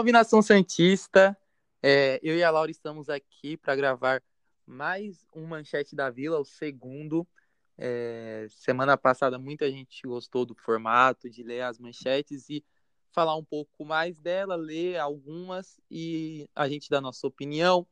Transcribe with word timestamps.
Salve 0.00 0.12
nação 0.12 0.40
Santista! 0.40 1.36
É, 1.82 2.18
eu 2.22 2.34
e 2.34 2.42
a 2.42 2.50
Laura 2.50 2.70
estamos 2.70 3.10
aqui 3.10 3.54
para 3.58 3.76
gravar 3.76 4.22
mais 4.66 5.26
um 5.36 5.46
Manchete 5.46 5.94
da 5.94 6.08
Vila, 6.08 6.40
o 6.40 6.44
segundo. 6.44 7.28
É, 7.76 8.46
semana 8.48 8.96
passada 8.96 9.38
muita 9.38 9.70
gente 9.70 10.00
gostou 10.06 10.46
do 10.46 10.54
formato, 10.54 11.28
de 11.28 11.42
ler 11.42 11.60
as 11.60 11.78
manchetes 11.78 12.48
e 12.48 12.64
falar 13.12 13.36
um 13.36 13.44
pouco 13.44 13.84
mais 13.84 14.18
dela, 14.18 14.56
ler 14.56 14.96
algumas 14.98 15.78
e 15.90 16.48
a 16.56 16.66
gente 16.66 16.88
dá 16.88 16.98
nossa 16.98 17.26
opinião. 17.26 17.86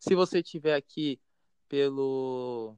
Se 0.00 0.16
você 0.16 0.40
estiver 0.40 0.74
aqui 0.74 1.20
pelo 1.68 2.76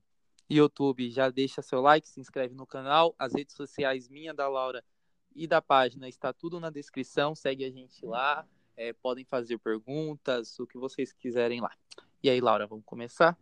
YouTube, 0.50 1.10
já 1.10 1.30
deixa 1.30 1.62
seu 1.62 1.80
like, 1.80 2.06
se 2.06 2.20
inscreve 2.20 2.54
no 2.54 2.66
canal. 2.66 3.14
As 3.18 3.32
redes 3.32 3.56
sociais 3.56 4.10
minha, 4.10 4.34
da 4.34 4.46
Laura 4.46 4.84
e 5.34 5.46
da 5.46 5.62
página 5.62 6.06
está 6.06 6.34
tudo 6.34 6.60
na 6.60 6.68
descrição. 6.68 7.34
Segue 7.34 7.64
a 7.64 7.70
gente 7.70 8.04
lá. 8.04 8.46
É, 8.76 8.92
podem 8.92 9.24
fazer 9.24 9.58
perguntas, 9.58 10.58
o 10.58 10.66
que 10.66 10.76
vocês 10.76 11.12
quiserem 11.12 11.60
lá. 11.60 11.70
E 12.22 12.30
aí, 12.30 12.40
Laura, 12.40 12.66
vamos 12.66 12.84
começar? 12.84 13.36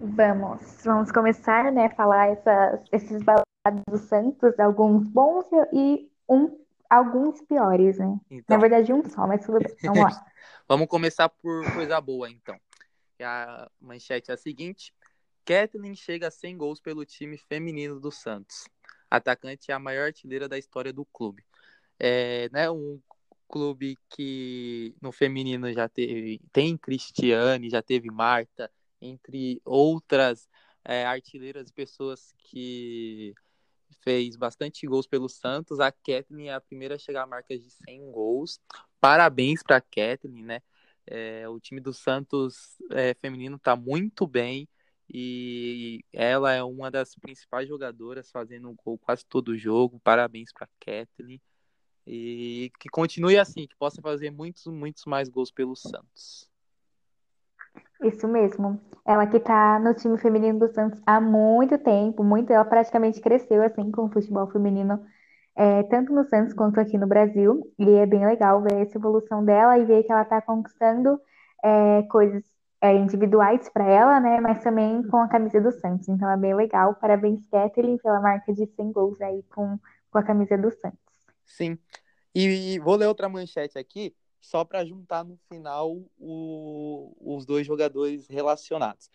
Vamos, 0.00 0.82
vamos 0.84 1.12
começar, 1.12 1.70
né, 1.70 1.88
falar 1.90 2.28
essas, 2.28 2.80
esses 2.90 3.22
balados 3.22 3.44
do 3.88 3.98
Santos, 3.98 4.58
alguns 4.58 5.06
bons 5.06 5.46
e 5.72 6.10
um, 6.28 6.58
alguns 6.90 7.40
piores, 7.42 7.98
né? 7.98 8.18
Então... 8.28 8.56
Na 8.56 8.60
verdade, 8.60 8.92
um 8.92 9.08
só, 9.08 9.26
mas 9.26 9.46
tudo 9.46 9.60
bem. 9.60 9.76
Vamos 9.82 10.02
lá. 10.02 10.26
vamos 10.66 10.88
começar 10.88 11.28
por 11.28 11.72
coisa 11.72 12.00
boa, 12.00 12.28
então. 12.28 12.58
A 13.20 13.70
manchete 13.80 14.32
é 14.32 14.34
a 14.34 14.36
seguinte: 14.36 14.92
Kathleen 15.44 15.94
chega 15.94 16.28
a 16.28 16.30
100 16.30 16.56
gols 16.56 16.80
pelo 16.80 17.04
time 17.04 17.38
feminino 17.38 18.00
do 18.00 18.10
Santos. 18.10 18.68
Atacante 19.08 19.70
é 19.70 19.74
a 19.74 19.78
maior 19.78 20.06
artilheira 20.06 20.48
da 20.48 20.58
história 20.58 20.92
do 20.92 21.04
clube. 21.04 21.44
É, 21.98 22.48
né, 22.50 22.68
um 22.68 23.00
clube 23.52 23.98
que 24.08 24.94
no 25.02 25.12
feminino 25.12 25.70
já 25.74 25.86
teve, 25.86 26.40
tem 26.50 26.74
Cristiane, 26.74 27.68
já 27.68 27.82
teve 27.82 28.10
Marta, 28.10 28.72
entre 28.98 29.60
outras 29.62 30.48
é, 30.82 31.04
artilheiras 31.04 31.70
pessoas 31.70 32.32
que 32.38 33.34
fez 34.00 34.36
bastante 34.36 34.86
gols 34.86 35.06
pelo 35.06 35.28
Santos. 35.28 35.80
A 35.80 35.92
Kathleen 35.92 36.48
é 36.48 36.54
a 36.54 36.60
primeira 36.62 36.94
a 36.94 36.98
chegar 36.98 37.24
à 37.24 37.26
marca 37.26 37.56
de 37.56 37.70
100 37.70 38.10
gols. 38.10 38.58
Parabéns 38.98 39.62
para 39.62 39.76
a 39.76 39.80
Kathleen, 39.82 40.44
né? 40.44 40.62
É, 41.06 41.46
o 41.46 41.60
time 41.60 41.80
do 41.80 41.92
Santos 41.92 42.78
é, 42.90 43.12
feminino 43.14 43.56
está 43.56 43.76
muito 43.76 44.26
bem 44.26 44.66
e 45.12 46.02
ela 46.12 46.52
é 46.52 46.62
uma 46.62 46.90
das 46.90 47.14
principais 47.16 47.68
jogadoras 47.68 48.30
fazendo 48.30 48.72
gol 48.82 48.96
quase 48.96 49.26
todo 49.26 49.58
jogo. 49.58 50.00
Parabéns 50.00 50.52
para 50.52 50.64
a 50.64 50.70
Kathleen. 50.80 51.40
E 52.06 52.70
que 52.80 52.88
continue 52.88 53.38
assim, 53.38 53.66
que 53.66 53.76
possa 53.76 54.02
fazer 54.02 54.30
muitos, 54.30 54.66
muitos 54.66 55.04
mais 55.04 55.28
gols 55.28 55.50
pelo 55.50 55.76
Santos. 55.76 56.50
Isso 58.02 58.26
mesmo. 58.26 58.80
Ela 59.06 59.26
que 59.26 59.38
tá 59.38 59.78
no 59.78 59.94
time 59.94 60.18
feminino 60.18 60.58
do 60.58 60.68
Santos 60.68 61.00
há 61.06 61.20
muito 61.20 61.78
tempo, 61.78 62.24
muito, 62.24 62.52
ela 62.52 62.64
praticamente 62.64 63.20
cresceu 63.20 63.62
assim 63.62 63.90
com 63.90 64.06
o 64.06 64.10
futebol 64.10 64.48
feminino, 64.50 65.04
é, 65.54 65.82
tanto 65.84 66.12
no 66.12 66.24
Santos 66.24 66.54
quanto 66.54 66.80
aqui 66.80 66.98
no 66.98 67.06
Brasil. 67.06 67.62
E 67.78 67.88
é 67.90 68.06
bem 68.06 68.26
legal 68.26 68.60
ver 68.62 68.82
essa 68.82 68.98
evolução 68.98 69.44
dela 69.44 69.78
e 69.78 69.84
ver 69.84 70.02
que 70.02 70.12
ela 70.12 70.24
tá 70.24 70.42
conquistando 70.42 71.20
é, 71.62 72.02
coisas 72.04 72.42
é, 72.80 72.94
individuais 72.94 73.68
para 73.68 73.84
ela, 73.84 74.18
né? 74.18 74.40
Mas 74.40 74.62
também 74.62 75.02
com 75.04 75.18
a 75.18 75.28
camisa 75.28 75.60
do 75.60 75.70
Santos. 75.70 76.08
Então 76.08 76.28
é 76.28 76.36
bem 76.36 76.54
legal. 76.54 76.94
Parabéns, 76.96 77.46
Kathleen, 77.48 77.98
pela 77.98 78.20
marca 78.20 78.52
de 78.52 78.66
100 78.66 78.92
gols 78.92 79.20
aí 79.20 79.44
com, 79.54 79.78
com 80.10 80.18
a 80.18 80.22
camisa 80.24 80.58
do 80.58 80.70
Santos. 80.72 81.11
Sim. 81.44 81.78
E 82.34 82.78
vou 82.78 82.96
ler 82.96 83.06
outra 83.06 83.28
manchete 83.28 83.78
aqui, 83.78 84.14
só 84.40 84.64
para 84.64 84.84
juntar 84.84 85.24
no 85.24 85.36
final 85.48 86.02
o, 86.18 87.14
os 87.20 87.44
dois 87.44 87.66
jogadores 87.66 88.26
relacionados. 88.28 89.10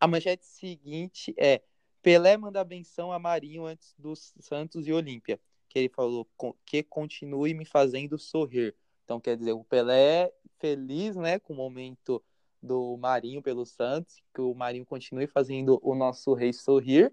A 0.00 0.06
manchete 0.06 0.44
seguinte 0.44 1.34
é: 1.36 1.62
Pelé 2.02 2.36
manda 2.36 2.64
benção 2.64 3.12
a 3.12 3.18
Marinho 3.18 3.66
antes 3.66 3.94
dos 3.98 4.34
Santos 4.40 4.86
e 4.86 4.92
Olímpia, 4.92 5.38
que 5.68 5.78
ele 5.78 5.88
falou 5.88 6.26
que 6.64 6.82
continue 6.82 7.54
me 7.54 7.64
fazendo 7.64 8.18
sorrir. 8.18 8.74
Então, 9.04 9.20
quer 9.20 9.36
dizer, 9.36 9.52
o 9.52 9.64
Pelé 9.64 10.32
feliz 10.58 11.16
né, 11.16 11.38
com 11.38 11.52
o 11.52 11.56
momento 11.56 12.22
do 12.62 12.96
Marinho 12.96 13.42
pelo 13.42 13.66
Santos, 13.66 14.22
que 14.34 14.40
o 14.40 14.54
Marinho 14.54 14.86
continue 14.86 15.26
fazendo 15.26 15.78
o 15.82 15.94
nosso 15.94 16.32
rei 16.34 16.52
sorrir. 16.52 17.12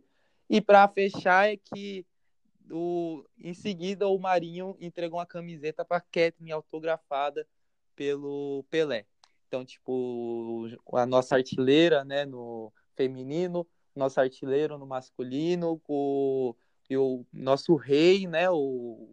E 0.49 0.61
para 0.61 0.87
fechar 0.87 1.51
é 1.51 1.57
que 1.57 2.05
o, 2.71 3.25
em 3.37 3.53
seguida, 3.53 4.07
o 4.07 4.17
Marinho 4.19 4.75
entregou 4.79 5.19
uma 5.19 5.25
camiseta 5.25 5.83
para 5.83 6.01
Kathleen 6.01 6.51
autografada 6.51 7.47
pelo 7.95 8.63
Pelé. 8.69 9.05
Então, 9.47 9.65
tipo, 9.65 10.67
a 10.93 11.05
nossa 11.05 11.35
artilheira, 11.35 12.03
né, 12.05 12.25
no 12.25 12.71
feminino, 12.95 13.67
nosso 13.95 14.19
artilheiro 14.19 14.77
no 14.77 14.85
masculino, 14.85 15.81
o, 15.87 16.55
e 16.89 16.95
o 16.95 17.25
nosso 17.33 17.75
rei, 17.75 18.27
né, 18.27 18.49
o, 18.49 18.55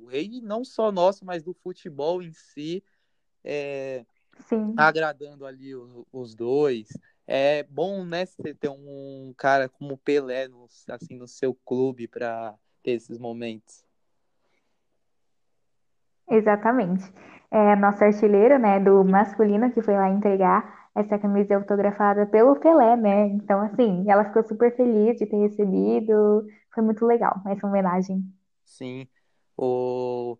o 0.02 0.06
rei 0.06 0.40
não 0.42 0.64
só 0.64 0.92
nosso, 0.92 1.24
mas 1.24 1.42
do 1.42 1.54
futebol 1.54 2.22
em 2.22 2.32
si, 2.32 2.84
é, 3.42 4.04
agradando 4.76 5.46
ali 5.46 5.74
os, 5.74 6.04
os, 6.12 6.34
dois. 6.34 6.88
É 7.26 7.62
bom, 7.64 8.04
né, 8.04 8.26
você 8.26 8.54
ter 8.54 8.68
um 8.68 9.32
cara 9.36 9.68
como 9.68 9.96
Pelé, 9.96 10.48
no, 10.48 10.66
assim, 10.88 11.16
no 11.16 11.26
seu 11.26 11.54
clube 11.54 12.06
para 12.06 12.56
ter 12.86 12.92
esses 12.92 13.18
momentos. 13.18 13.84
Exatamente. 16.28 17.12
É 17.50 17.72
a 17.72 17.76
nossa 17.76 18.04
artilheira, 18.04 18.58
né, 18.58 18.78
do 18.78 19.04
masculino 19.04 19.72
que 19.72 19.82
foi 19.82 19.94
lá 19.94 20.08
entregar 20.08 20.88
essa 20.94 21.18
camisa 21.18 21.56
autografada 21.56 22.26
pelo 22.26 22.56
Pelé, 22.56 22.96
né? 22.96 23.26
Então, 23.26 23.60
assim, 23.60 24.08
ela 24.08 24.24
ficou 24.24 24.42
super 24.44 24.74
feliz 24.74 25.18
de 25.18 25.26
ter 25.26 25.36
recebido. 25.36 26.46
Foi 26.72 26.82
muito 26.82 27.04
legal 27.04 27.42
essa 27.46 27.66
homenagem. 27.66 28.24
Sim. 28.64 29.06
O, 29.56 30.38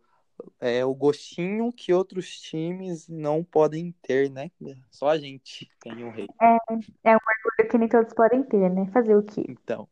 é 0.61 0.85
o 0.85 0.95
gostinho 0.95 1.73
que 1.73 1.93
outros 1.93 2.41
times 2.41 3.09
não 3.09 3.45
podem 3.45 3.95
ter, 4.03 4.31
né? 4.31 4.51
Só 4.91 5.09
a 5.09 5.19
gente 5.19 5.71
tem 5.81 6.05
um 6.05 6.11
rei. 6.11 6.27
É, 6.41 6.57
é 7.05 7.17
um 7.17 7.21
orgulho 7.21 7.71
que 7.71 7.79
nem 7.79 7.89
todos 7.89 8.15
podem 8.15 8.43
ter, 8.45 8.71
né? 8.71 8.87
Fazer 8.93 9.15
o 9.15 9.23
quê? 9.23 9.45
Então 9.49 9.87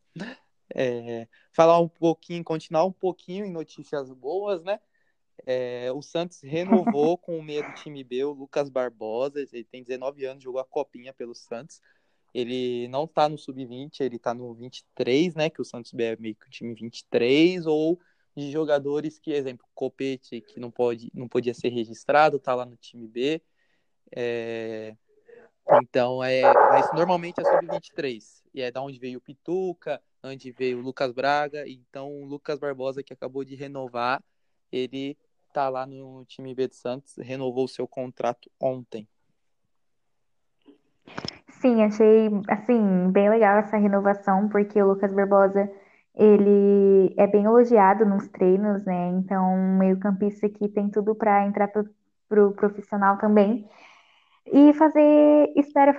é, 0.75 1.27
falar 1.53 1.79
um 1.79 1.87
pouquinho, 1.87 2.43
continuar 2.43 2.83
um 2.83 2.91
pouquinho 2.91 3.45
em 3.45 3.51
notícias 3.51 4.11
boas, 4.11 4.61
né? 4.61 4.79
É, 5.45 5.91
o 5.91 6.01
Santos 6.01 6.41
renovou 6.41 7.17
com 7.17 7.39
o 7.39 7.43
meio 7.43 7.65
do 7.65 7.73
time 7.75 8.03
B, 8.03 8.25
o 8.25 8.33
Lucas 8.33 8.69
Barbosa, 8.69 9.39
ele 9.39 9.63
tem 9.63 9.81
19 9.81 10.25
anos, 10.25 10.43
jogou 10.43 10.59
a 10.59 10.65
copinha 10.65 11.13
pelo 11.13 11.33
Santos. 11.33 11.81
Ele 12.33 12.89
não 12.89 13.07
tá 13.07 13.29
no 13.29 13.37
sub-20, 13.37 14.01
ele 14.01 14.19
tá 14.19 14.33
no 14.33 14.53
23, 14.53 15.35
né? 15.35 15.49
Que 15.49 15.61
o 15.61 15.65
Santos 15.65 15.93
B 15.93 16.03
é 16.03 16.17
meio 16.17 16.35
que 16.35 16.47
o 16.47 16.49
time 16.49 16.73
23, 16.73 17.65
ou 17.65 17.97
de 18.35 18.51
jogadores 18.51 19.17
que, 19.17 19.31
exemplo, 19.31 19.65
Copete, 19.73 20.41
que 20.41 20.59
não, 20.59 20.69
pode, 20.69 21.09
não 21.13 21.29
podia 21.29 21.53
ser 21.53 21.69
registrado, 21.69 22.37
tá 22.37 22.53
lá 22.53 22.65
no 22.65 22.75
time 22.75 23.07
B. 23.07 23.41
É, 24.13 24.93
então, 25.81 26.21
é, 26.21 26.41
mas 26.41 26.91
normalmente 26.93 27.39
é 27.39 27.43
sub-23. 27.43 28.43
E 28.53 28.61
é 28.61 28.71
da 28.71 28.81
onde 28.81 28.99
veio 28.99 29.19
o 29.19 29.21
Pituca, 29.21 30.01
onde 30.25 30.51
veio 30.51 30.79
o 30.79 30.81
Lucas 30.81 31.11
Braga. 31.11 31.67
Então, 31.67 32.11
o 32.11 32.25
Lucas 32.25 32.59
Barbosa, 32.59 33.03
que 33.03 33.13
acabou 33.13 33.43
de 33.43 33.55
renovar, 33.55 34.21
ele 34.71 35.17
tá 35.53 35.69
lá 35.69 35.85
no 35.85 36.25
time 36.25 36.53
B 36.53 36.67
de 36.67 36.75
Santos, 36.75 37.15
renovou 37.17 37.67
seu 37.67 37.87
contrato 37.87 38.49
ontem. 38.59 39.07
Sim, 41.61 41.81
achei, 41.83 42.29
assim, 42.49 43.09
bem 43.11 43.29
legal 43.29 43.59
essa 43.59 43.77
renovação, 43.77 44.49
porque 44.49 44.81
o 44.81 44.87
Lucas 44.87 45.13
Barbosa, 45.13 45.71
ele 46.13 47.13
é 47.17 47.25
bem 47.25 47.45
elogiado 47.45 48.05
nos 48.05 48.27
treinos, 48.27 48.83
né? 48.85 49.07
Então, 49.09 49.55
meio 49.77 49.97
campista 49.97 50.49
que 50.49 50.67
tem 50.67 50.89
tudo 50.89 51.15
para 51.15 51.47
entrar 51.47 51.69
pro, 51.69 51.89
pro 52.27 52.51
profissional 52.51 53.17
também. 53.17 53.67
E 54.47 54.73
fazer, 54.73 55.53
espera, 55.55 55.95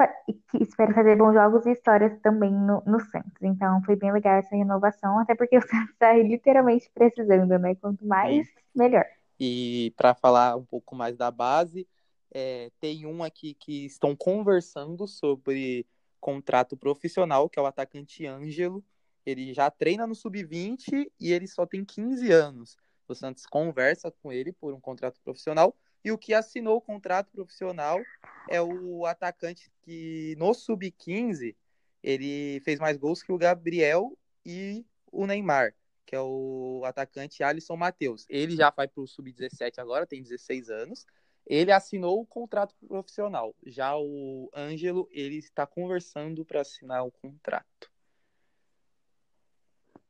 espera 0.60 0.94
fazer 0.94 1.16
bons 1.16 1.34
jogos 1.34 1.66
e 1.66 1.72
histórias 1.72 2.18
também 2.20 2.52
no, 2.52 2.82
no 2.86 3.00
Santos. 3.00 3.42
Então 3.42 3.82
foi 3.82 3.96
bem 3.96 4.12
legal 4.12 4.38
essa 4.38 4.54
renovação, 4.54 5.18
até 5.18 5.34
porque 5.34 5.58
o 5.58 5.62
Santos 5.62 5.90
está 5.90 6.12
literalmente 6.14 6.90
precisando, 6.94 7.58
né? 7.58 7.74
Quanto 7.74 8.06
mais, 8.06 8.46
melhor. 8.74 9.04
E 9.38 9.92
para 9.96 10.14
falar 10.14 10.56
um 10.56 10.64
pouco 10.64 10.94
mais 10.94 11.16
da 11.16 11.30
base, 11.30 11.86
é, 12.32 12.70
tem 12.80 13.06
um 13.06 13.22
aqui 13.22 13.54
que 13.54 13.84
estão 13.84 14.14
conversando 14.14 15.06
sobre 15.06 15.86
contrato 16.20 16.76
profissional, 16.76 17.48
que 17.48 17.58
é 17.58 17.62
o 17.62 17.66
atacante 17.66 18.26
Ângelo. 18.26 18.84
Ele 19.24 19.52
já 19.52 19.70
treina 19.70 20.06
no 20.06 20.14
sub-20 20.14 21.10
e 21.20 21.32
ele 21.32 21.46
só 21.46 21.66
tem 21.66 21.84
15 21.84 22.30
anos. 22.30 22.76
O 23.08 23.14
Santos 23.14 23.46
conversa 23.46 24.10
com 24.10 24.32
ele 24.32 24.52
por 24.52 24.74
um 24.74 24.80
contrato 24.80 25.20
profissional 25.22 25.76
e 26.04 26.12
o 26.12 26.18
que 26.18 26.34
assinou 26.34 26.76
o 26.76 26.80
contrato 26.80 27.30
profissional 27.32 28.00
é 28.48 28.60
o 28.62 29.04
atacante 29.06 29.70
que 29.82 30.36
no 30.38 30.54
sub-15 30.54 31.56
ele 32.02 32.60
fez 32.60 32.78
mais 32.78 32.96
gols 32.96 33.22
que 33.22 33.32
o 33.32 33.38
Gabriel 33.38 34.16
e 34.44 34.86
o 35.10 35.26
Neymar, 35.26 35.74
que 36.04 36.14
é 36.14 36.20
o 36.20 36.82
atacante 36.84 37.42
Alisson 37.42 37.76
Matheus. 37.76 38.24
Ele 38.28 38.54
já 38.54 38.70
vai 38.70 38.86
para 38.86 39.02
o 39.02 39.06
sub-17 39.06 39.78
agora, 39.78 40.06
tem 40.06 40.22
16 40.22 40.70
anos. 40.70 41.04
Ele 41.44 41.72
assinou 41.72 42.20
o 42.20 42.26
contrato 42.26 42.74
profissional. 42.86 43.54
Já 43.64 43.96
o 43.96 44.48
Ângelo, 44.54 45.08
ele 45.10 45.38
está 45.38 45.66
conversando 45.66 46.44
para 46.44 46.60
assinar 46.60 47.04
o 47.04 47.10
contrato. 47.10 47.90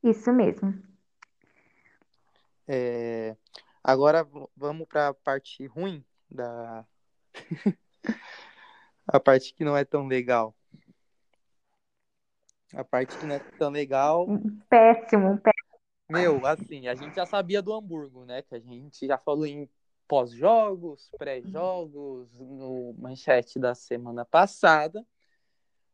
Isso 0.02 0.32
mesmo. 0.32 0.95
É... 2.66 3.36
Agora 3.82 4.26
vamos 4.56 4.86
para 4.88 5.08
a 5.08 5.14
parte 5.14 5.64
ruim 5.66 6.04
da. 6.30 6.84
a 9.06 9.20
parte 9.20 9.54
que 9.54 9.64
não 9.64 9.76
é 9.76 9.84
tão 9.84 10.06
legal. 10.06 10.54
A 12.74 12.82
parte 12.84 13.16
que 13.16 13.26
não 13.26 13.36
é 13.36 13.38
tão 13.38 13.70
legal. 13.70 14.26
Péssimo, 14.68 15.38
péssimo. 15.38 15.66
Meu, 16.08 16.44
assim, 16.46 16.88
a 16.88 16.94
gente 16.94 17.14
já 17.14 17.26
sabia 17.26 17.62
do 17.62 17.72
Hamburgo, 17.72 18.24
né? 18.24 18.42
Que 18.42 18.54
a 18.54 18.60
gente 18.60 19.06
já 19.06 19.18
falou 19.18 19.46
em 19.46 19.68
pós-jogos, 20.06 21.10
pré-jogos, 21.18 22.28
no 22.38 22.94
manchete 22.98 23.58
da 23.58 23.74
semana 23.74 24.24
passada. 24.24 25.04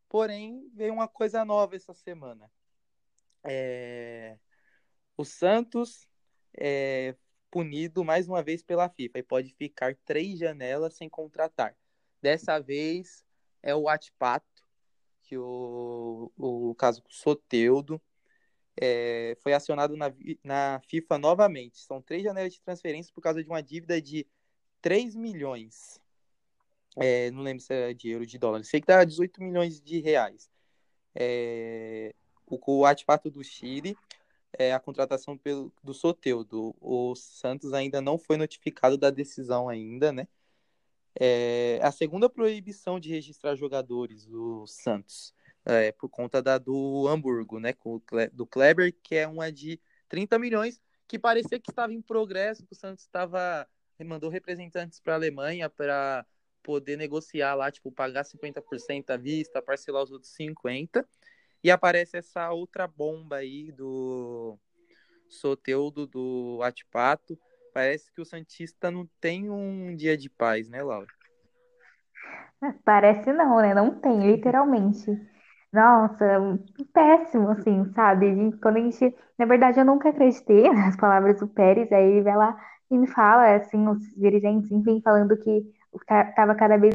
Porém, 0.08 0.68
veio 0.74 0.92
uma 0.92 1.08
coisa 1.08 1.44
nova 1.44 1.76
essa 1.76 1.94
semana. 1.94 2.50
É... 3.44 4.38
O 5.16 5.24
Santos 5.24 6.06
é, 6.56 7.14
punido 7.50 8.04
mais 8.04 8.28
uma 8.28 8.42
vez 8.42 8.62
pela 8.62 8.88
FIFA 8.88 9.18
e 9.18 9.22
pode 9.22 9.54
ficar 9.54 9.94
três 10.04 10.38
janelas 10.38 10.94
sem 10.94 11.08
contratar. 11.08 11.76
Dessa 12.20 12.58
vez 12.58 13.24
é 13.62 13.74
o 13.74 13.88
Atpato, 13.88 14.46
que 15.22 15.36
o, 15.36 16.30
o 16.36 16.74
caso 16.74 17.02
Soteudo 17.08 18.00
é, 18.80 19.36
foi 19.40 19.52
acionado 19.52 19.96
na, 19.96 20.12
na 20.42 20.80
FIFA 20.88 21.18
novamente. 21.18 21.78
São 21.78 22.00
três 22.00 22.22
janelas 22.22 22.54
de 22.54 22.60
transferência 22.60 23.12
por 23.14 23.20
causa 23.20 23.42
de 23.42 23.48
uma 23.48 23.62
dívida 23.62 24.00
de 24.00 24.26
3 24.80 25.14
milhões. 25.14 26.00
É, 26.96 27.30
não 27.30 27.42
lembro 27.42 27.62
se 27.62 27.72
é 27.72 27.94
de 27.94 28.10
euro 28.10 28.26
de 28.26 28.38
dólar. 28.38 28.64
Sei 28.64 28.80
que 28.80 28.86
dá 28.86 29.04
18 29.04 29.42
milhões 29.42 29.80
de 29.80 30.00
reais. 30.00 30.50
É, 31.14 32.14
o, 32.46 32.58
o 32.78 32.84
Atpato 32.86 33.30
do 33.30 33.42
Chile 33.42 33.96
é, 34.58 34.72
a 34.72 34.80
contratação 34.80 35.36
pelo, 35.36 35.72
do 35.82 35.94
Soteudo. 35.94 36.74
O 36.80 37.14
Santos 37.14 37.72
ainda 37.72 38.00
não 38.00 38.18
foi 38.18 38.36
notificado 38.36 38.96
da 38.96 39.10
decisão 39.10 39.68
ainda, 39.68 40.12
né? 40.12 40.26
É, 41.18 41.78
a 41.82 41.92
segunda 41.92 42.28
proibição 42.28 42.98
de 42.98 43.10
registrar 43.10 43.54
jogadores 43.54 44.24
do 44.26 44.66
Santos, 44.66 45.34
é, 45.64 45.92
por 45.92 46.08
conta 46.08 46.42
da 46.42 46.58
do 46.58 47.06
Hamburgo, 47.08 47.58
né? 47.60 47.74
Do 48.32 48.46
Kleber, 48.46 48.94
que 49.02 49.16
é 49.16 49.28
uma 49.28 49.52
de 49.52 49.80
30 50.08 50.38
milhões, 50.38 50.80
que 51.06 51.18
parecia 51.18 51.60
que 51.60 51.70
estava 51.70 51.92
em 51.92 52.00
progresso, 52.00 52.64
que 52.64 52.72
o 52.72 52.76
Santos 52.76 53.04
estava 53.04 53.66
mandou 54.04 54.30
representantes 54.30 54.98
para 54.98 55.12
a 55.12 55.16
Alemanha 55.16 55.70
para 55.70 56.26
poder 56.62 56.96
negociar 56.96 57.54
lá, 57.54 57.70
tipo, 57.70 57.90
pagar 57.90 58.24
50% 58.24 59.10
à 59.10 59.16
vista, 59.16 59.60
parcelar 59.60 60.02
os 60.02 60.12
outros 60.12 60.32
50%. 60.32 61.04
E 61.62 61.70
aparece 61.70 62.16
essa 62.16 62.50
outra 62.50 62.86
bomba 62.88 63.36
aí 63.36 63.70
do 63.72 64.58
Soteudo 65.28 66.06
do 66.06 66.60
Atipato. 66.62 67.38
Parece 67.72 68.12
que 68.12 68.20
o 68.20 68.24
Santista 68.24 68.90
não 68.90 69.08
tem 69.20 69.48
um 69.48 69.94
dia 69.94 70.16
de 70.16 70.28
paz, 70.28 70.68
né, 70.68 70.82
Laura? 70.82 71.06
Parece 72.84 73.32
não, 73.32 73.60
né? 73.60 73.74
Não 73.74 73.98
tem, 74.00 74.32
literalmente. 74.32 75.10
Nossa, 75.72 76.24
péssimo, 76.92 77.48
assim, 77.50 77.90
sabe? 77.94 78.52
Quando 78.60 78.76
a 78.76 78.80
gente. 78.80 79.14
Na 79.38 79.46
verdade, 79.46 79.80
eu 79.80 79.84
nunca 79.84 80.10
acreditei 80.10 80.68
nas 80.72 80.96
palavras 80.96 81.40
do 81.40 81.48
Pérez, 81.48 81.90
aí 81.90 82.04
ele 82.04 82.22
vai 82.22 82.36
lá 82.36 82.56
e 82.90 82.98
me 82.98 83.06
fala, 83.06 83.54
assim, 83.56 83.88
os 83.88 83.98
dirigentes, 84.16 84.70
enfim, 84.70 85.00
falando 85.02 85.36
que 85.38 85.64
tava 86.36 86.54
cada 86.54 86.76
vez 86.76 86.94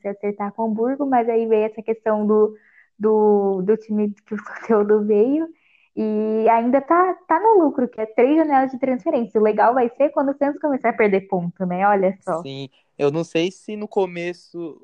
se 0.00 0.08
acertar 0.08 0.52
com 0.52 0.62
o 0.62 0.66
Hamburgo, 0.66 1.04
mas 1.04 1.28
aí 1.28 1.46
veio 1.46 1.64
essa 1.64 1.82
questão 1.82 2.24
do 2.24 2.54
do, 3.00 3.62
do 3.62 3.76
time 3.76 4.14
que 4.26 4.34
o 4.34 4.44
conteúdo 4.44 5.04
veio. 5.04 5.48
E 5.96 6.48
ainda 6.48 6.80
tá, 6.80 7.14
tá 7.26 7.40
no 7.40 7.64
lucro, 7.64 7.88
que 7.88 8.00
é 8.00 8.06
três 8.06 8.36
janelas 8.36 8.70
de 8.70 8.78
transferência. 8.78 9.40
O 9.40 9.42
legal 9.42 9.74
vai 9.74 9.90
ser 9.96 10.10
quando 10.10 10.30
o 10.30 10.36
Santos 10.36 10.60
começar 10.60 10.90
a 10.90 10.96
perder 10.96 11.22
ponto, 11.22 11.66
né? 11.66 11.86
Olha 11.86 12.16
só. 12.22 12.40
Sim, 12.42 12.70
eu 12.96 13.10
não 13.10 13.24
sei 13.24 13.50
se 13.50 13.74
no 13.74 13.88
começo, 13.88 14.80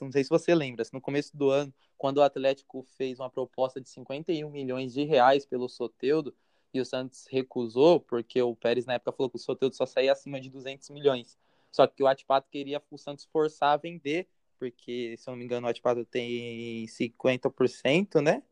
não 0.00 0.12
sei 0.12 0.22
se 0.22 0.30
você 0.30 0.54
lembra, 0.54 0.84
se 0.84 0.92
no 0.92 1.00
começo 1.00 1.36
do 1.36 1.50
ano, 1.50 1.74
quando 1.98 2.18
o 2.18 2.22
Atlético 2.22 2.86
fez 2.96 3.18
uma 3.18 3.28
proposta 3.28 3.80
de 3.80 3.88
51 3.88 4.48
milhões 4.48 4.94
de 4.94 5.02
reais 5.02 5.44
pelo 5.44 5.68
Soteudo, 5.68 6.32
e 6.74 6.80
o 6.80 6.86
Santos 6.86 7.26
recusou, 7.30 8.00
porque 8.00 8.40
o 8.40 8.56
Pérez 8.56 8.86
na 8.86 8.94
época 8.94 9.12
falou 9.12 9.28
que 9.28 9.36
o 9.36 9.40
Soteudo 9.40 9.74
só 9.74 9.84
saía 9.84 10.12
acima 10.12 10.40
de 10.40 10.48
200 10.48 10.88
milhões. 10.90 11.36
Só 11.70 11.86
que 11.86 12.02
o 12.02 12.06
Atipato 12.06 12.48
queria 12.50 12.82
o 12.90 12.98
Santos 12.98 13.26
forçar 13.30 13.74
a 13.74 13.76
vender 13.76 14.26
porque, 14.62 15.16
se 15.18 15.28
eu 15.28 15.32
não 15.32 15.38
me 15.38 15.44
engano, 15.44 15.66
o 15.66 15.70
Atipado 15.70 16.04
tem 16.04 16.86
50%, 16.86 18.20
né? 18.20 18.44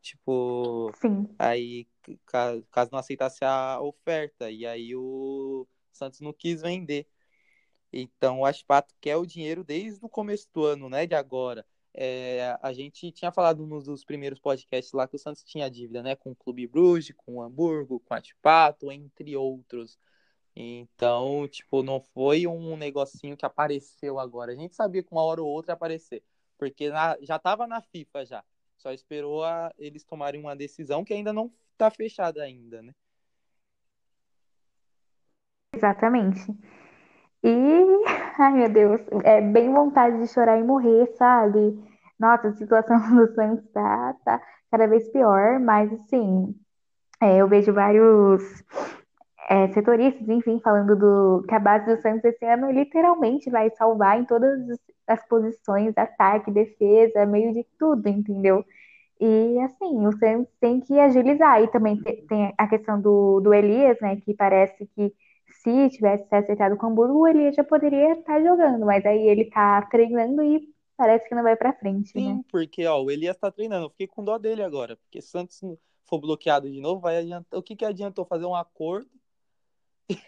Tipo, 0.00 0.90
Sim. 0.98 1.28
aí 1.38 1.86
caso, 2.24 2.66
caso 2.70 2.90
não 2.90 2.98
aceitasse 2.98 3.44
a 3.44 3.78
oferta, 3.82 4.50
e 4.50 4.64
aí 4.64 4.96
o 4.96 5.68
Santos 5.92 6.20
não 6.20 6.32
quis 6.32 6.62
vender. 6.62 7.06
Então 7.92 8.40
o 8.40 8.46
Aspato 8.46 8.94
quer 8.98 9.16
o 9.16 9.26
dinheiro 9.26 9.62
desde 9.62 10.02
o 10.02 10.08
começo 10.08 10.48
do 10.54 10.64
ano, 10.64 10.88
né? 10.88 11.06
De 11.06 11.14
agora. 11.14 11.66
É, 11.92 12.56
a 12.62 12.72
gente 12.72 13.12
tinha 13.12 13.30
falado 13.30 13.66
nos 13.66 13.84
dos 13.84 14.02
primeiros 14.06 14.40
podcasts 14.40 14.94
lá 14.94 15.06
que 15.06 15.16
o 15.16 15.18
Santos 15.18 15.44
tinha 15.44 15.70
dívida, 15.70 16.02
né? 16.02 16.16
Com 16.16 16.30
o 16.30 16.36
Clube 16.36 16.66
Bruges, 16.66 17.14
com 17.14 17.34
o 17.34 17.42
Hamburgo, 17.42 18.00
com 18.00 18.14
o 18.14 18.16
Atipato, 18.16 18.90
entre 18.90 19.36
outros. 19.36 19.98
Então, 20.54 21.48
tipo, 21.48 21.82
não 21.82 22.00
foi 22.00 22.46
um 22.46 22.76
negocinho 22.76 23.36
que 23.36 23.46
apareceu 23.46 24.18
agora. 24.18 24.52
A 24.52 24.56
gente 24.56 24.74
sabia 24.74 25.02
que 25.02 25.12
uma 25.12 25.24
hora 25.24 25.42
ou 25.42 25.48
outra 25.48 25.72
ia 25.72 25.74
aparecer, 25.74 26.22
porque 26.58 26.90
na, 26.90 27.16
já 27.22 27.36
estava 27.36 27.66
na 27.66 27.80
FIFA 27.80 28.26
já. 28.26 28.44
Só 28.76 28.92
esperou 28.92 29.44
a, 29.44 29.72
eles 29.78 30.04
tomarem 30.04 30.40
uma 30.40 30.56
decisão 30.56 31.04
que 31.04 31.14
ainda 31.14 31.32
não 31.32 31.50
está 31.72 31.90
fechada 31.90 32.42
ainda, 32.42 32.82
né? 32.82 32.92
Exatamente. 35.74 36.40
E, 37.42 38.04
ai 38.38 38.52
meu 38.52 38.68
Deus, 38.68 39.00
é 39.24 39.40
bem 39.40 39.72
vontade 39.72 40.20
de 40.20 40.28
chorar 40.28 40.58
e 40.58 40.64
morrer, 40.64 41.06
sabe? 41.16 41.78
Nossa, 42.18 42.48
a 42.48 42.52
situação 42.52 42.98
do 43.16 43.34
Santos 43.34 43.68
tá, 43.72 44.14
tá 44.24 44.42
cada 44.70 44.86
vez 44.86 45.08
pior, 45.10 45.58
mas 45.60 45.92
assim, 45.92 46.54
é, 47.20 47.38
eu 47.38 47.48
vejo 47.48 47.72
vários 47.72 48.42
é, 49.52 49.68
setoristas, 49.74 50.26
enfim, 50.30 50.58
falando 50.60 50.96
do 50.96 51.44
que 51.46 51.54
a 51.54 51.58
base 51.58 51.84
do 51.84 52.00
Santos 52.00 52.24
esse 52.24 52.42
ano 52.46 52.70
literalmente 52.70 53.50
vai 53.50 53.68
salvar 53.76 54.18
em 54.18 54.24
todas 54.24 54.58
as 55.06 55.28
posições, 55.28 55.92
ataque, 55.94 56.50
defesa, 56.50 57.26
meio 57.26 57.52
de 57.52 57.62
tudo, 57.78 58.08
entendeu? 58.08 58.64
E 59.20 59.60
assim, 59.60 60.06
o 60.06 60.12
Santos 60.12 60.50
tem 60.58 60.80
que 60.80 60.98
agilizar. 60.98 61.62
E 61.62 61.68
também 61.68 62.00
tem 62.00 62.54
a 62.56 62.66
questão 62.66 62.98
do, 62.98 63.40
do 63.40 63.52
Elias, 63.52 63.98
né? 64.00 64.16
Que 64.16 64.32
parece 64.32 64.86
que 64.96 65.12
se 65.62 65.90
tivesse 65.90 66.26
se 66.26 66.34
acertado 66.34 66.78
com 66.78 66.86
o 66.86 66.90
Hamburgo, 66.90 67.18
o 67.18 67.28
Elias 67.28 67.54
já 67.54 67.62
poderia 67.62 68.12
estar 68.12 68.42
jogando, 68.42 68.86
mas 68.86 69.04
aí 69.04 69.28
ele 69.28 69.50
tá 69.50 69.82
treinando 69.82 70.42
e 70.42 70.66
parece 70.96 71.28
que 71.28 71.34
não 71.34 71.42
vai 71.42 71.56
pra 71.56 71.74
frente, 71.74 72.12
Sim, 72.12 72.36
né? 72.36 72.40
porque 72.50 72.86
ó, 72.86 73.02
o 73.02 73.10
Elias 73.10 73.36
tá 73.36 73.50
treinando. 73.50 73.84
Eu 73.84 73.90
fiquei 73.90 74.06
com 74.06 74.24
dó 74.24 74.38
dele 74.38 74.62
agora, 74.62 74.96
porque 74.96 75.20
se 75.20 75.28
o 75.28 75.30
Santos 75.30 75.60
for 76.06 76.18
bloqueado 76.18 76.70
de 76.70 76.80
novo, 76.80 77.02
vai 77.02 77.18
adiantar. 77.18 77.60
O 77.60 77.62
que, 77.62 77.76
que 77.76 77.84
adiantou 77.84 78.24
fazer 78.24 78.46
um 78.46 78.54
acordo 78.56 79.10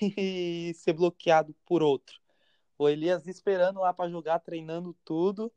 e 0.00 0.72
ser 0.74 0.92
bloqueado 0.92 1.54
por 1.64 1.82
outro. 1.82 2.20
O 2.78 2.88
Elias 2.88 3.26
esperando 3.26 3.80
lá 3.80 3.92
para 3.92 4.10
jogar, 4.10 4.38
treinando 4.40 4.94
tudo. 5.04 5.52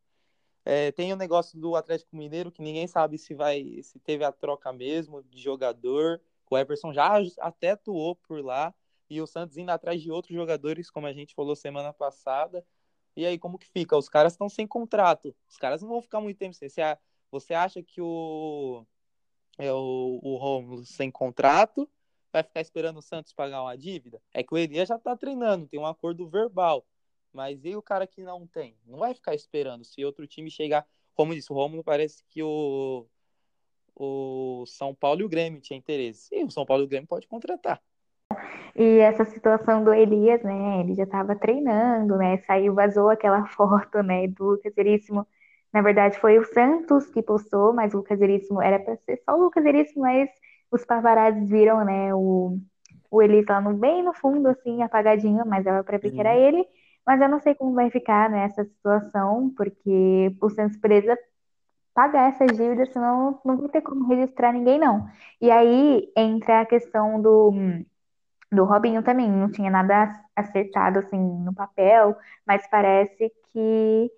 É, 0.64 0.92
tem 0.92 1.14
o 1.14 1.16
negócio 1.16 1.60
do 1.60 1.76
Atlético 1.76 2.16
Mineiro 2.16 2.52
que 2.52 2.62
ninguém 2.62 2.88
sabe 2.88 3.18
se 3.18 3.34
vai, 3.34 3.82
se 3.82 4.00
teve 4.00 4.24
a 4.24 4.32
troca 4.32 4.72
mesmo 4.74 5.24
de 5.24 5.42
jogador. 5.42 6.22
O 6.50 6.58
Everson 6.58 6.94
já 6.94 7.20
até 7.40 7.72
atuou 7.72 8.16
por 8.16 8.44
lá 8.44 8.74
e 9.10 9.22
o 9.22 9.28
Santos 9.28 9.58
indo 9.58 9.70
atrás 9.72 10.02
de 10.02 10.12
outros 10.12 10.36
jogadores, 10.36 10.90
como 10.90 11.08
a 11.08 11.14
gente 11.14 11.34
falou 11.34 11.56
semana 11.56 11.94
passada. 11.94 12.66
E 13.16 13.26
aí, 13.26 13.40
como 13.40 13.58
que 13.58 13.68
fica? 13.68 13.98
Os 13.98 14.10
caras 14.10 14.34
estão 14.34 14.48
sem 14.48 14.68
contrato. 14.68 15.36
Os 15.50 15.58
caras 15.58 15.82
não 15.82 15.90
vão 15.90 16.02
ficar 16.02 16.22
muito 16.22 16.38
tempo. 16.38 16.54
Você, 16.54 16.68
você 17.32 17.54
acha 17.54 17.82
que 17.82 18.00
o, 18.00 18.86
é 19.58 19.72
o, 19.72 20.20
o 20.22 20.36
Romulo 20.36 20.86
sem 20.86 21.10
contrato 21.10 21.90
vai 22.32 22.44
ficar 22.44 22.62
esperando 22.62 22.98
o 22.98 23.02
Santos 23.02 23.34
pagar 23.34 23.62
uma 23.62 23.78
dívida? 23.78 24.22
É 24.34 24.44
que 24.44 24.54
o 24.54 24.58
Elias 24.58 24.90
já 24.90 24.98
tá 25.00 25.16
treinando, 25.16 25.68
tem 25.68 25.80
um 25.80 25.86
acordo 25.86 26.28
verbal. 26.28 26.86
Mas 27.34 27.64
e 27.66 27.76
o 27.76 27.82
cara 27.82 28.08
que 28.08 28.24
não 28.24 28.48
tem? 28.48 28.76
Não 28.86 29.00
vai 29.00 29.14
ficar 29.14 29.36
esperando. 29.36 29.84
Se 29.86 30.04
outro 30.04 30.26
time 30.26 30.50
chegar, 30.50 30.86
como 31.14 31.36
disse 31.36 31.52
o 31.52 31.56
Romulo, 31.56 31.84
parece 31.84 32.24
que 32.30 32.42
o, 32.42 33.06
o 33.96 34.66
São 34.66 34.96
Paulo 34.96 35.22
e 35.22 35.24
o 35.24 35.30
Grêmio 35.30 35.62
tinham 35.62 35.78
interesse. 35.78 36.34
E 36.34 36.44
o 36.44 36.50
São 36.50 36.66
Paulo 36.66 36.84
e 36.84 36.86
o 36.86 36.90
Grêmio 36.90 37.08
pode 37.08 37.28
contratar. 37.28 37.82
E 38.76 39.00
essa 39.00 39.26
situação 39.26 39.84
do 39.84 39.94
Elias, 39.94 40.44
né? 40.44 40.82
Ele 40.82 40.94
já 40.94 41.04
estava 41.04 41.36
treinando, 41.36 42.16
né? 42.18 42.38
Saiu, 42.46 42.74
vazou 42.74 43.10
aquela 43.10 43.46
foto, 43.50 44.02
né? 44.04 44.28
Do 44.28 44.52
Lucas 44.52 44.74
Veríssimo. 44.76 45.28
Na 45.74 45.82
verdade, 45.82 46.20
foi 46.20 46.38
o 46.38 46.44
Santos 46.46 47.08
que 47.08 47.22
postou, 47.22 47.74
mas 47.74 47.94
o 47.94 47.98
Lucas 47.98 48.20
Veríssimo 48.20 48.62
era 48.62 48.80
para 48.80 48.96
ser 48.98 49.22
só 49.26 49.36
o 49.36 49.44
Lucas 49.44 49.64
Veríssimo, 49.64 50.02
mas 50.04 50.30
os 50.72 50.86
paparazzi 50.86 51.46
viram, 51.46 51.84
né? 51.84 52.14
O, 52.14 52.58
o 53.10 53.22
Elias 53.22 53.46
lá 53.48 53.62
no, 53.62 53.74
bem 53.74 54.04
no 54.04 54.14
fundo, 54.14 54.48
assim, 54.50 54.82
apagadinho, 54.82 55.46
mas 55.46 55.64
dava 55.64 55.84
para 55.84 55.98
ver 55.98 56.12
que 56.12 56.20
era 56.20 56.36
ele. 56.36 56.66
Mas 57.06 57.22
eu 57.22 57.30
não 57.30 57.40
sei 57.40 57.56
como 57.56 57.74
vai 57.74 57.90
ficar 57.90 58.30
nessa 58.30 58.64
né, 58.64 58.70
situação, 58.70 59.50
porque 59.56 60.36
o 60.42 60.50
Santos 60.50 60.78
precisa 60.78 61.18
pagar 61.94 62.30
essas 62.30 62.56
dívidas, 62.56 62.92
senão 62.92 63.40
não 63.44 63.58
vai 63.58 63.70
ter 63.70 63.82
como 63.82 64.08
registrar 64.08 64.52
ninguém, 64.52 64.78
não. 64.78 65.08
E 65.42 65.50
aí 65.50 66.12
entra 66.16 66.62
a 66.62 66.66
questão 66.66 67.22
do, 67.22 67.54
do 68.52 68.66
Robinho 68.66 69.02
também, 69.02 69.32
não 69.32 69.50
tinha 69.50 69.72
nada 69.72 70.22
acertado 70.36 71.00
assim 71.00 71.18
no 71.18 71.54
papel, 71.56 72.16
mas 72.46 72.68
parece 72.70 73.32
que, 73.52 74.12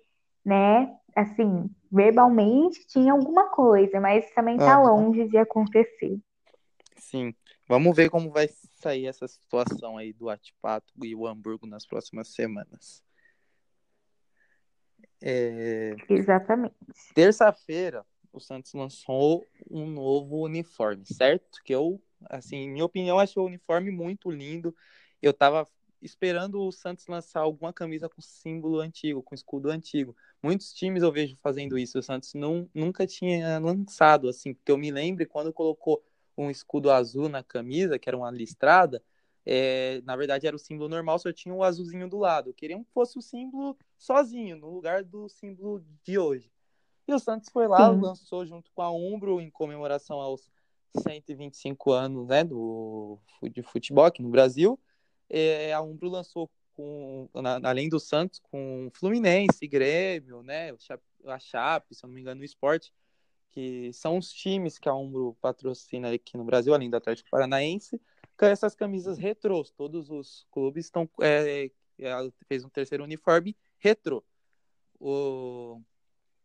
né, 0.44 0.94
assim, 1.16 1.70
verbalmente 1.90 2.86
tinha 2.86 3.12
alguma 3.12 3.48
coisa, 3.50 4.00
mas 4.00 4.30
também 4.32 4.58
tá 4.58 4.78
longe 4.80 5.28
de 5.28 5.38
acontecer. 5.38 6.18
Sim. 7.00 7.34
Vamos 7.66 7.96
ver 7.96 8.10
como 8.10 8.30
vai 8.30 8.48
sair 8.74 9.06
essa 9.06 9.26
situação 9.26 9.96
aí 9.96 10.12
do 10.12 10.28
Atipato 10.28 10.92
e 11.02 11.14
o 11.14 11.26
Hamburgo 11.26 11.66
nas 11.66 11.86
próximas 11.86 12.28
semanas. 12.28 13.02
É... 15.20 15.96
Exatamente. 16.08 16.74
Terça-feira, 17.14 18.04
o 18.32 18.38
Santos 18.38 18.72
lançou 18.74 19.46
um 19.70 19.86
novo 19.86 20.44
uniforme, 20.44 21.04
certo? 21.06 21.62
Que 21.64 21.74
eu, 21.74 22.00
assim, 22.28 22.68
minha 22.68 22.84
opinião, 22.84 23.18
achei 23.18 23.42
o 23.42 23.46
uniforme 23.46 23.90
muito 23.90 24.30
lindo. 24.30 24.74
Eu 25.20 25.32
tava 25.32 25.66
esperando 26.02 26.62
o 26.62 26.72
Santos 26.72 27.06
lançar 27.06 27.40
alguma 27.40 27.72
camisa 27.72 28.08
com 28.08 28.20
símbolo 28.20 28.80
antigo, 28.80 29.22
com 29.22 29.34
escudo 29.34 29.70
antigo. 29.70 30.16
Muitos 30.42 30.72
times 30.72 31.02
eu 31.02 31.12
vejo 31.12 31.36
fazendo 31.42 31.78
isso. 31.78 31.98
O 31.98 32.02
Santos 32.02 32.34
não, 32.34 32.68
nunca 32.74 33.06
tinha 33.06 33.58
lançado, 33.58 34.28
assim, 34.28 34.54
porque 34.54 34.72
eu 34.72 34.78
me 34.78 34.90
lembro 34.90 35.26
quando 35.28 35.52
colocou 35.52 36.02
um 36.42 36.50
escudo 36.50 36.90
azul 36.90 37.28
na 37.28 37.42
camisa, 37.42 37.98
que 37.98 38.08
era 38.08 38.16
uma 38.16 38.30
listrada, 38.30 39.02
é, 39.44 40.00
na 40.04 40.16
verdade 40.16 40.46
era 40.46 40.54
o 40.54 40.58
símbolo 40.58 40.88
normal, 40.88 41.18
só 41.18 41.32
tinha 41.32 41.54
o 41.54 41.64
azulzinho 41.64 42.08
do 42.08 42.18
lado. 42.18 42.54
Queriam 42.54 42.84
que 42.84 42.90
fosse 42.92 43.18
o 43.18 43.22
símbolo 43.22 43.76
sozinho, 43.98 44.56
no 44.56 44.70
lugar 44.70 45.02
do 45.02 45.28
símbolo 45.28 45.84
de 46.04 46.18
hoje. 46.18 46.50
E 47.06 47.12
o 47.12 47.18
Santos 47.18 47.48
foi 47.50 47.66
lá, 47.66 47.92
Sim. 47.92 48.00
lançou 48.00 48.46
junto 48.46 48.70
com 48.72 48.82
a 48.82 48.90
Umbro 48.90 49.40
em 49.40 49.50
comemoração 49.50 50.20
aos 50.20 50.48
125 51.02 51.92
anos 51.92 52.28
né, 52.28 52.44
do, 52.44 53.18
de 53.50 53.62
futebol 53.62 54.04
aqui 54.04 54.22
no 54.22 54.28
Brasil. 54.28 54.78
É, 55.28 55.72
a 55.72 55.80
Umbro 55.80 56.08
lançou 56.08 56.50
com, 56.74 57.28
na, 57.34 57.60
além 57.68 57.88
do 57.88 57.98
Santos, 57.98 58.38
com 58.38 58.90
Fluminense, 58.94 59.66
Grêmio, 59.66 60.42
né, 60.42 60.72
a 61.26 61.38
Chape, 61.38 61.94
se 61.94 62.04
eu 62.04 62.08
não 62.08 62.14
me 62.14 62.20
engano, 62.20 62.40
o 62.40 62.44
Esporte, 62.44 62.92
que 63.50 63.92
são 63.92 64.18
os 64.18 64.32
times 64.32 64.78
que 64.78 64.88
a 64.88 64.94
Umbro 64.94 65.36
patrocina 65.40 66.12
aqui 66.12 66.36
no 66.36 66.44
Brasil, 66.44 66.74
além 66.74 66.90
do 66.90 66.96
Atlético 66.96 67.30
Paranaense 67.30 68.00
com 68.40 68.46
essas 68.46 68.74
camisas 68.74 69.18
retrôs. 69.18 69.70
Todos 69.70 70.08
os 70.08 70.46
clubes 70.50 70.86
estão 70.86 71.08
é, 71.20 71.70
é, 71.98 72.32
fez 72.48 72.64
um 72.64 72.70
terceiro 72.70 73.04
uniforme 73.04 73.54
retrô. 73.78 74.24
O, 74.98 75.80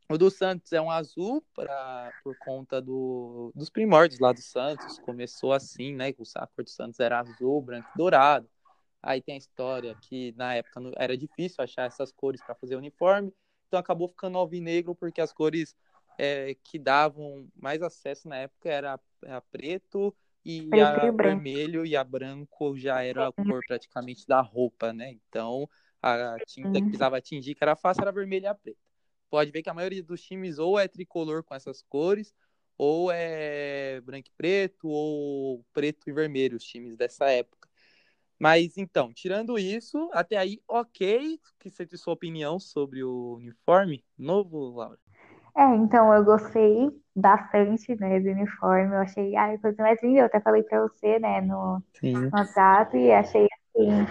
o 0.09 0.17
do 0.17 0.29
Santos 0.29 0.73
é 0.73 0.81
um 0.81 0.91
azul 0.91 1.41
pra, 1.53 2.11
por 2.21 2.37
conta 2.39 2.81
do, 2.81 3.51
dos 3.55 3.69
primórdios 3.69 4.19
lá 4.19 4.33
do 4.33 4.41
Santos. 4.41 4.99
Começou 4.99 5.53
assim, 5.53 5.95
né? 5.95 6.13
O 6.17 6.25
saco 6.25 6.61
do 6.61 6.69
Santos 6.69 6.99
era 6.99 7.21
azul, 7.21 7.61
branco 7.61 7.89
e 7.95 7.97
dourado. 7.97 8.49
Aí 9.01 9.21
tem 9.21 9.35
a 9.35 9.37
história 9.37 9.95
que 10.01 10.33
na 10.35 10.55
época 10.55 10.81
era 10.97 11.15
difícil 11.15 11.63
achar 11.63 11.85
essas 11.85 12.11
cores 12.11 12.41
para 12.41 12.55
fazer 12.55 12.75
uniforme, 12.75 13.31
então 13.67 13.79
acabou 13.79 14.07
ficando 14.07 14.37
alvinegro 14.37 14.95
porque 14.95 15.21
as 15.21 15.31
cores 15.31 15.75
é, 16.17 16.55
que 16.63 16.79
davam 16.79 17.47
mais 17.55 17.81
acesso 17.81 18.27
na 18.27 18.37
época 18.37 18.69
era, 18.69 18.99
era 19.23 19.41
preto, 19.41 20.15
e 20.43 20.59
Preto 20.69 20.83
a 20.83 21.07
e 21.07 21.11
vermelho 21.11 21.85
e 21.85 21.95
a 21.95 22.03
branco 22.03 22.77
já 22.77 23.01
era 23.01 23.27
a 23.27 23.31
cor 23.31 23.63
praticamente 23.65 24.27
da 24.27 24.41
roupa, 24.41 24.93
né? 24.93 25.11
Então 25.11 25.67
a 26.01 26.39
tinta 26.45 26.79
que 26.81 26.87
precisava 26.87 27.17
atingir, 27.17 27.55
que 27.55 27.63
era 27.63 27.75
fácil, 27.75 28.03
era 28.03 28.11
vermelha 28.11 28.45
e 28.45 28.47
a 28.47 28.55
preta. 28.55 28.77
Pode 29.29 29.51
ver 29.51 29.63
que 29.63 29.69
a 29.69 29.73
maioria 29.73 30.03
dos 30.03 30.21
times 30.21 30.59
ou 30.59 30.79
é 30.79 30.87
tricolor 30.87 31.43
com 31.43 31.55
essas 31.55 31.81
cores, 31.81 32.33
ou 32.77 33.11
é 33.11 33.99
branco 34.01 34.27
e 34.29 34.31
preto, 34.37 34.87
ou 34.87 35.65
preto 35.73 36.09
e 36.09 36.13
vermelho, 36.13 36.57
os 36.57 36.63
times 36.63 36.95
dessa 36.95 37.29
época. 37.31 37.67
Mas 38.39 38.77
então, 38.77 39.13
tirando 39.13 39.57
isso, 39.57 40.09
até 40.13 40.37
aí, 40.37 40.61
ok. 40.67 41.39
Que 41.59 41.69
você 41.69 41.85
tem 41.85 41.97
sua 41.97 42.13
opinião 42.13 42.59
sobre 42.59 43.03
o 43.03 43.35
uniforme 43.35 44.03
novo, 44.17 44.75
Laura? 44.75 45.04
É, 45.57 45.63
então 45.75 46.13
eu 46.13 46.23
gostei 46.23 46.89
bastante, 47.15 47.95
né, 47.95 48.19
do 48.19 48.29
uniforme. 48.29 48.93
Eu 48.95 48.99
achei, 49.01 49.35
ai, 49.35 49.57
coisa 49.57 49.81
mais 49.81 50.01
linda. 50.03 50.19
Eu 50.21 50.25
até 50.25 50.39
falei 50.41 50.63
pra 50.63 50.81
você, 50.81 51.17
né, 51.19 51.41
no, 51.41 51.81
no 52.21 52.37
WhatsApp, 52.39 52.97
e 52.97 53.11
achei 53.11 53.47
assim. 53.75 54.05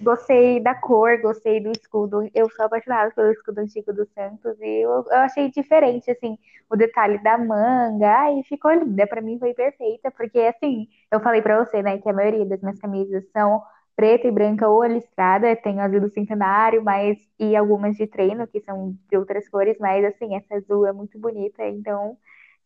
Gostei 0.00 0.62
da 0.62 0.74
cor, 0.74 1.20
gostei 1.22 1.60
do 1.62 1.70
escudo. 1.70 2.28
Eu 2.34 2.50
sou 2.50 2.66
apaixonada 2.66 3.12
pelo 3.14 3.30
escudo 3.32 3.60
antigo 3.60 3.92
do 3.92 4.06
Santos 4.14 4.60
e 4.60 4.82
eu, 4.84 5.04
eu 5.10 5.18
achei 5.18 5.50
diferente, 5.50 6.10
assim, 6.10 6.38
o 6.70 6.76
detalhe 6.76 7.18
da 7.22 7.38
manga. 7.38 8.06
Ai, 8.08 8.42
ficou 8.44 8.72
linda. 8.72 9.06
Pra 9.06 9.22
mim 9.22 9.38
foi 9.38 9.54
perfeita, 9.54 10.10
porque, 10.10 10.38
assim, 10.40 10.88
eu 11.10 11.20
falei 11.20 11.42
pra 11.42 11.64
você, 11.64 11.82
né, 11.82 11.98
que 11.98 12.08
a 12.08 12.12
maioria 12.12 12.46
das 12.46 12.60
minhas 12.60 12.78
camisas 12.80 13.24
são 13.32 13.62
preta 13.96 14.26
e 14.26 14.30
branca 14.30 14.68
ou 14.68 14.82
a 14.82 14.88
listrada, 14.88 15.54
tem 15.56 15.80
azul 15.80 16.00
do 16.00 16.08
centenário, 16.08 16.82
mas 16.82 17.18
e 17.38 17.54
algumas 17.54 17.96
de 17.96 18.06
treino, 18.06 18.46
que 18.46 18.60
são 18.60 18.96
de 19.08 19.16
outras 19.16 19.48
cores, 19.48 19.76
mas 19.78 20.04
assim, 20.04 20.34
essa 20.34 20.56
azul 20.56 20.86
é 20.86 20.92
muito 20.92 21.18
bonita, 21.18 21.66
então 21.66 22.16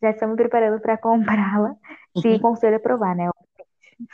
já 0.00 0.10
estamos 0.10 0.36
preparando 0.36 0.80
para 0.80 0.96
comprá-la, 0.98 1.76
se 2.20 2.28
uhum. 2.28 2.38
conselho 2.38 2.76
aprovar, 2.76 3.14
né? 3.14 3.28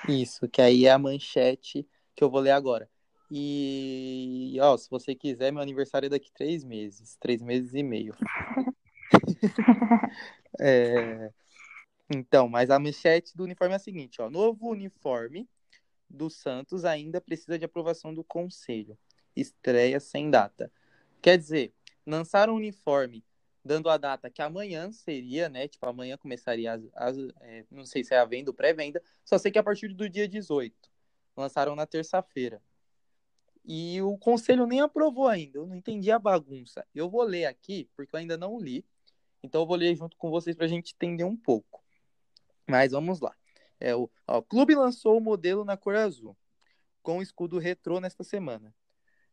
Isso, 0.08 0.48
que 0.48 0.60
aí 0.60 0.86
é 0.86 0.90
a 0.90 0.98
manchete 0.98 1.86
que 2.16 2.24
eu 2.24 2.30
vou 2.30 2.40
ler 2.40 2.52
agora. 2.52 2.88
E, 3.30 4.56
ó, 4.60 4.76
se 4.76 4.88
você 4.90 5.14
quiser, 5.14 5.52
meu 5.52 5.62
aniversário 5.62 6.06
é 6.06 6.10
daqui 6.10 6.30
três 6.32 6.62
meses, 6.62 7.16
três 7.16 7.42
meses 7.42 7.74
e 7.74 7.82
meio. 7.82 8.14
é... 10.60 11.30
Então, 12.14 12.48
mas 12.48 12.70
a 12.70 12.78
manchete 12.78 13.36
do 13.36 13.44
uniforme 13.44 13.72
é 13.72 13.76
a 13.76 13.80
seguinte, 13.80 14.20
ó, 14.20 14.28
novo 14.28 14.68
uniforme 14.68 15.48
do 16.14 16.30
Santos 16.30 16.84
ainda 16.84 17.20
precisa 17.20 17.58
de 17.58 17.64
aprovação 17.64 18.14
do 18.14 18.24
Conselho. 18.24 18.96
Estreia 19.34 19.98
sem 20.00 20.30
data. 20.30 20.70
Quer 21.20 21.36
dizer, 21.36 21.74
lançaram 22.06 22.54
o 22.54 22.56
uniforme 22.56 23.24
dando 23.64 23.88
a 23.88 23.96
data 23.96 24.28
que 24.28 24.42
amanhã 24.42 24.92
seria, 24.92 25.48
né? 25.48 25.66
Tipo, 25.66 25.86
amanhã 25.86 26.18
começaria 26.18 26.72
as, 26.72 26.82
as 26.94 27.16
é, 27.40 27.64
não 27.70 27.86
sei 27.86 28.04
se 28.04 28.12
é 28.14 28.18
a 28.18 28.24
venda 28.24 28.50
ou 28.50 28.54
pré-venda, 28.54 29.02
só 29.24 29.38
sei 29.38 29.50
que 29.50 29.58
a 29.58 29.62
partir 29.62 29.88
do 29.88 30.08
dia 30.08 30.28
18. 30.28 30.74
Lançaram 31.36 31.74
na 31.74 31.86
terça-feira. 31.86 32.60
E 33.64 34.00
o 34.02 34.18
conselho 34.18 34.66
nem 34.66 34.82
aprovou 34.82 35.26
ainda. 35.26 35.58
Eu 35.58 35.66
não 35.66 35.74
entendi 35.74 36.10
a 36.10 36.18
bagunça. 36.18 36.86
Eu 36.94 37.08
vou 37.08 37.22
ler 37.22 37.46
aqui, 37.46 37.88
porque 37.96 38.14
eu 38.14 38.20
ainda 38.20 38.36
não 38.36 38.60
li. 38.60 38.84
Então 39.42 39.62
eu 39.62 39.66
vou 39.66 39.76
ler 39.76 39.96
junto 39.96 40.16
com 40.18 40.30
vocês 40.30 40.54
para 40.54 40.66
a 40.66 40.68
gente 40.68 40.94
entender 40.94 41.24
um 41.24 41.36
pouco. 41.36 41.82
Mas 42.68 42.92
vamos 42.92 43.20
lá. 43.20 43.34
É, 43.80 43.94
o, 43.94 44.10
ó, 44.26 44.38
o 44.38 44.42
clube 44.42 44.74
lançou 44.74 45.16
o 45.16 45.20
modelo 45.20 45.64
na 45.64 45.76
cor 45.76 45.96
azul, 45.96 46.36
com 47.02 47.20
escudo 47.20 47.58
retrô 47.58 48.00
nesta 48.00 48.24
semana. 48.24 48.74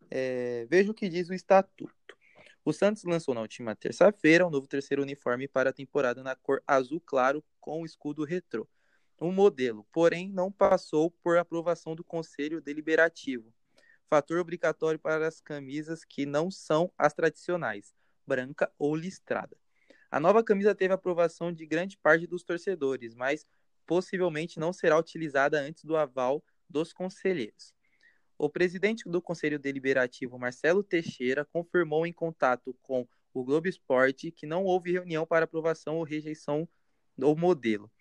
É, 0.10 0.66
veja 0.70 0.92
o 0.92 0.94
que 0.94 1.08
diz 1.08 1.30
o 1.30 1.34
estatuto. 1.34 2.18
O 2.64 2.72
Santos 2.72 3.04
lançou 3.04 3.34
na 3.34 3.42
última 3.42 3.76
terça-feira 3.76 4.46
um 4.46 4.50
novo 4.50 4.68
terceiro 4.68 5.02
uniforme 5.02 5.48
para 5.48 5.72
a 5.72 5.74
temporada 5.74 6.22
na 6.22 6.36
cor 6.36 6.62
azul 6.68 7.02
claro 7.02 7.44
com 7.60 7.86
escudo 7.86 8.24
retrô. 8.24 8.68
O 9.20 9.32
modelo, 9.32 9.86
porém, 9.92 10.30
não 10.30 10.52
passou 10.52 11.12
por 11.24 11.38
aprovação 11.38 11.96
do 11.96 12.04
Conselho 12.04 12.62
Deliberativo, 12.62 13.54
fator 14.10 14.40
obrigatório 14.40 15.00
para 15.00 15.28
as 15.28 15.40
camisas 15.40 16.04
que 16.04 16.26
não 16.26 16.52
são 16.52 16.92
as 16.98 17.14
tradicionais, 17.14 17.96
branca 18.28 18.72
ou 18.78 18.96
listrada. 18.96 19.56
A 20.10 20.20
nova 20.20 20.44
camisa 20.44 20.76
teve 20.76 20.94
aprovação 20.94 21.54
de 21.54 21.66
grande 21.66 21.98
parte 21.98 22.28
dos 22.28 22.44
torcedores, 22.44 23.16
mas 23.16 23.48
possivelmente 23.86 24.60
não 24.60 24.74
será 24.74 24.98
utilizada 24.98 25.60
antes 25.60 25.84
do 25.84 25.96
aval 25.96 26.44
dos 26.70 26.94
conselheiros. 26.94 27.74
o 28.38 28.50
presidente 28.50 29.08
do 29.08 29.22
Conselho 29.22 29.60
Deliberativo, 29.60 30.40
Marcelo 30.40 30.84
Teixeira, 30.84 31.46
confirmou 31.46 32.08
em 32.08 32.14
contato 32.14 32.76
com 32.82 33.08
o 33.34 33.44
Globo 33.44 33.68
Esporte 33.68 34.32
que 34.32 34.48
não 34.48 34.64
houve 34.64 34.92
reunião 34.92 35.28
para 35.28 35.46
aprovação 35.46 35.98
ou 35.98 36.04
rejeição 36.04 36.68
do 37.16 37.36
modelo. 37.36 37.92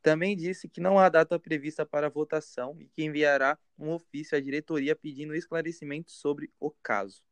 Também 0.00 0.36
disse 0.36 0.68
que 0.68 0.80
não 0.80 0.98
há 0.98 1.08
data 1.08 1.38
prevista 1.38 1.84
para 1.84 2.08
votação 2.08 2.80
e 2.80 2.88
que 2.88 3.02
enviará 3.02 3.58
um 3.76 3.90
ofício 3.90 4.38
à 4.38 4.40
diretoria 4.40 4.94
pedindo 4.94 5.34
esclarecimentos 5.34 6.14
sobre 6.14 6.50
o 6.60 6.70
caso. 6.70 7.22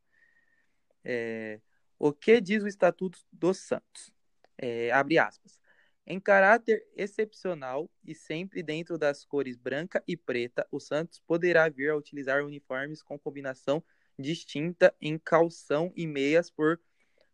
É, 1.05 1.61
o 1.99 2.13
que 2.13 2.41
diz 2.41 2.63
o 2.65 2.69
Estatuto 2.69 3.21
dos 3.33 3.59
Santos? 3.59 4.13
É, 4.59 4.91
abre 4.91 5.19
aspas. 5.19 5.61
Em 6.09 6.21
caráter 6.21 6.87
excepcional 6.95 7.91
e 8.05 8.15
sempre 8.15 8.63
dentro 8.63 8.97
das 8.97 9.25
cores 9.25 9.57
branca 9.57 10.01
e 10.07 10.17
preta, 10.17 10.65
o 10.71 10.79
Santos 10.79 11.19
poderá 11.27 11.69
vir 11.69 11.91
a 11.91 11.97
utilizar 11.97 12.45
uniformes 12.45 13.03
com 13.03 13.19
combinação 13.19 13.83
distinta 14.17 14.95
em 15.01 15.19
calção 15.19 15.93
e 15.97 16.07
meias 16.07 16.49
por 16.49 16.81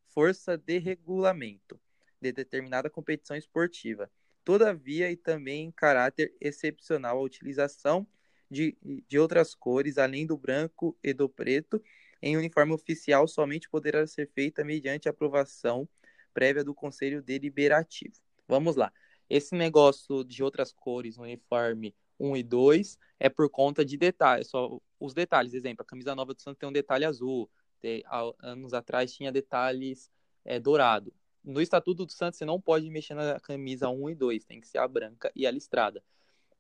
força 0.09 0.57
de 0.57 0.79
regulamento 0.79 1.79
de 2.19 2.33
determinada 2.33 2.88
competição 2.88 3.37
esportiva. 3.37 4.11
Todavia, 4.43 5.11
e 5.11 5.17
também 5.17 5.67
em 5.67 5.71
caráter 5.71 6.35
excepcional, 6.41 7.19
a 7.19 7.23
utilização 7.23 8.07
de, 8.50 8.76
de 9.07 9.19
outras 9.19 9.55
cores, 9.55 9.99
além 9.99 10.26
do 10.26 10.37
branco 10.37 10.97
e 11.02 11.12
do 11.12 11.29
preto, 11.29 11.83
em 12.23 12.38
uniforme 12.38 12.73
oficial 12.73 13.29
somente 13.29 13.69
poderá 13.69 14.07
ser 14.07 14.31
feita 14.31 14.64
mediante 14.64 15.11
aprovação 15.11 15.87
prévia 16.33 16.64
do 16.64 16.75
Conselho 16.75 17.23
Deliberativo. 17.23 18.22
Vamos 18.46 18.76
lá. 18.76 18.92
Esse 19.28 19.54
negócio 19.54 20.25
de 20.25 20.42
outras 20.42 20.72
cores 20.72 21.16
no 21.16 21.22
uniforme 21.22 21.94
1 22.18 22.37
e 22.37 22.42
2 22.42 22.99
é 23.18 23.28
por 23.28 23.49
conta 23.49 23.84
de 23.84 23.96
detalhes, 23.96 24.49
só 24.49 24.78
os 25.00 25.14
detalhes. 25.14 25.54
Exemplo, 25.54 25.82
a 25.82 25.87
camisa 25.87 26.14
nova 26.14 26.34
do 26.34 26.40
Santos 26.40 26.58
tem 26.58 26.68
um 26.68 26.72
detalhe 26.72 27.04
azul, 27.04 27.50
tem, 27.80 28.02
anos 28.40 28.72
atrás 28.75 29.12
tinha 29.12 29.32
detalhes 29.32 30.11
é, 30.44 30.61
dourado. 30.61 31.12
No 31.42 31.61
Estatuto 31.61 32.06
do 32.06 32.12
Santos, 32.12 32.38
você 32.38 32.44
não 32.44 32.61
pode 32.61 32.88
mexer 32.88 33.14
na 33.14 33.40
camisa 33.40 33.88
1 33.88 34.11
e 34.11 34.14
2, 34.14 34.44
tem 34.44 34.61
que 34.61 34.68
ser 34.68 34.78
a 34.78 34.87
branca 34.87 35.32
e 35.34 35.46
a 35.46 35.50
listrada. 35.50 36.02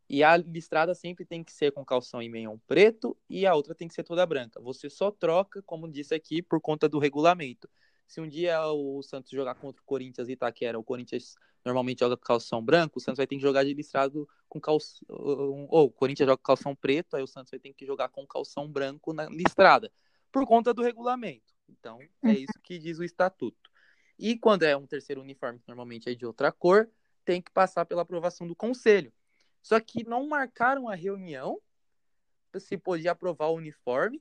E 0.08 0.22
a 0.24 0.36
listrada 0.36 0.94
sempre 0.94 1.24
tem 1.24 1.44
que 1.44 1.52
ser 1.52 1.72
com 1.72 1.84
calção 1.84 2.20
e 2.20 2.28
meião 2.28 2.60
preto 2.66 3.16
e 3.30 3.46
a 3.46 3.54
outra 3.54 3.74
tem 3.74 3.86
que 3.86 3.94
ser 3.94 4.02
toda 4.02 4.26
branca. 4.26 4.60
Você 4.60 4.90
só 4.90 5.10
troca, 5.10 5.62
como 5.62 5.90
disse 5.90 6.14
aqui, 6.14 6.42
por 6.42 6.60
conta 6.60 6.88
do 6.88 6.98
regulamento. 6.98 7.68
Se 8.06 8.20
um 8.20 8.28
dia 8.28 8.60
o 8.66 9.02
Santos 9.02 9.30
jogar 9.30 9.54
contra 9.54 9.80
o 9.80 9.84
Corinthians 9.86 10.28
e 10.28 10.32
Itaquera, 10.32 10.78
o 10.78 10.84
Corinthians 10.84 11.34
normalmente 11.64 12.00
joga 12.00 12.16
com 12.16 12.24
calção 12.24 12.62
branco, 12.62 12.98
o 12.98 13.00
Santos 13.00 13.18
vai 13.18 13.26
ter 13.26 13.36
que 13.36 13.42
jogar 13.42 13.64
de 13.64 13.74
listrado 13.74 14.28
com 14.48 14.60
calção. 14.60 15.06
Ou 15.08 15.86
o 15.86 15.90
Corinthians 15.90 16.26
joga 16.26 16.36
com 16.36 16.44
calção 16.44 16.74
preto, 16.74 17.16
aí 17.16 17.22
o 17.22 17.26
Santos 17.26 17.50
vai 17.50 17.60
ter 17.60 17.72
que 17.72 17.86
jogar 17.86 18.08
com 18.08 18.26
calção 18.26 18.70
branco 18.70 19.12
na 19.12 19.26
listrada, 19.26 19.92
por 20.30 20.46
conta 20.46 20.74
do 20.74 20.82
regulamento. 20.82 21.52
Então, 21.68 22.00
é 22.00 22.28
uhum. 22.28 22.32
isso 22.32 22.60
que 22.62 22.78
diz 22.78 22.98
o 22.98 23.04
estatuto. 23.04 23.70
E 24.18 24.36
quando 24.38 24.62
é 24.64 24.76
um 24.76 24.86
terceiro 24.86 25.20
uniforme, 25.20 25.58
que 25.58 25.68
normalmente 25.68 26.08
é 26.08 26.14
de 26.14 26.26
outra 26.26 26.52
cor, 26.52 26.90
tem 27.24 27.40
que 27.40 27.50
passar 27.50 27.84
pela 27.86 28.02
aprovação 28.02 28.46
do 28.46 28.54
conselho. 28.54 29.12
Só 29.62 29.78
que 29.80 30.04
não 30.04 30.28
marcaram 30.28 30.88
a 30.88 30.94
reunião 30.94 31.60
se 32.60 32.76
podia 32.76 33.12
aprovar 33.12 33.46
o 33.46 33.56
uniforme 33.56 34.20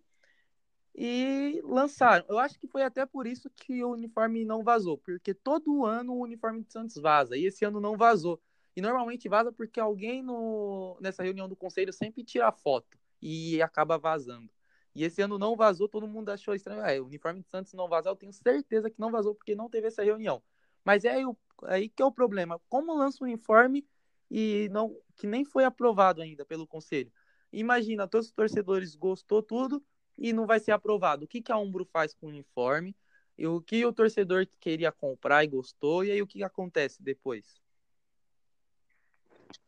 e 0.96 1.62
lançaram. 1.64 2.26
Eu 2.28 2.38
acho 2.38 2.60
que 2.60 2.68
foi 2.68 2.84
até 2.84 3.06
por 3.06 3.26
isso 3.26 3.50
que 3.50 3.84
o 3.84 3.92
uniforme 3.92 4.46
não 4.46 4.64
vazou, 4.64 4.98
porque 4.98 5.34
todo 5.34 5.86
ano 5.86 6.14
o 6.14 6.22
uniforme 6.22 6.62
de 6.64 6.72
Santos 6.72 6.96
vaza 6.96 7.38
e 7.38 7.46
esse 7.46 7.64
ano 7.66 7.80
não 7.80 7.98
vazou. 7.98 8.42
E 8.76 8.82
normalmente 8.82 9.28
vaza 9.28 9.52
porque 9.52 9.80
alguém 9.80 10.22
no, 10.22 10.98
nessa 11.02 11.24
reunião 11.24 11.48
do 11.48 11.56
conselho 11.56 11.92
sempre 11.92 12.24
tira 12.24 12.52
foto 12.52 12.98
e 13.22 13.62
acaba 13.62 13.98
vazando. 13.98 14.50
E 14.94 15.04
esse 15.04 15.22
ano 15.22 15.38
não 15.38 15.56
vazou, 15.56 15.88
todo 15.88 16.08
mundo 16.08 16.30
achou 16.30 16.54
estranho. 16.54 16.82
Ah, 16.82 17.02
o 17.02 17.06
uniforme 17.06 17.42
de 17.42 17.50
Santos 17.50 17.74
não 17.74 17.88
vazou, 17.88 18.12
eu 18.12 18.16
tenho 18.16 18.34
certeza 18.34 18.90
que 18.90 19.00
não 19.00 19.12
vazou 19.12 19.34
porque 19.36 19.56
não 19.56 19.70
teve 19.70 19.88
essa 19.88 20.04
reunião. 20.04 20.42
Mas 20.84 21.06
é 21.06 21.12
aí, 21.12 21.24
aí 21.64 21.90
que 21.90 22.02
é 22.02 22.06
o 22.06 22.12
problema. 22.12 22.60
Como 22.70 22.94
lança 22.94 23.24
o 23.24 23.28
uniforme 23.28 23.88
e 24.30 24.70
não 24.72 24.96
que 25.16 25.28
nem 25.28 25.46
foi 25.46 25.64
aprovado 25.64 26.22
ainda 26.22 26.46
pelo 26.46 26.68
conselho? 26.68 27.12
Imagina, 27.52 28.08
todos 28.08 28.28
os 28.28 28.34
torcedores 28.34 28.96
gostou 28.96 29.44
tudo, 29.44 29.84
e 30.22 30.32
não 30.32 30.46
vai 30.46 30.60
ser 30.60 30.72
aprovado. 30.72 31.26
O 31.26 31.28
que, 31.28 31.42
que 31.42 31.52
a 31.52 31.58
Umbro 31.58 31.84
faz 31.92 32.14
com 32.14 32.28
o 32.28 32.30
uniforme? 32.30 32.96
E 33.38 33.48
o 33.48 33.60
que 33.60 33.84
o 33.84 33.92
torcedor 33.92 34.46
queria 34.60 34.92
comprar 34.92 35.44
e 35.44 35.48
gostou, 35.48 36.06
e 36.06 36.12
aí 36.12 36.22
o 36.22 36.28
que, 36.28 36.44
acontece 36.44 37.02
depois? 37.02 37.60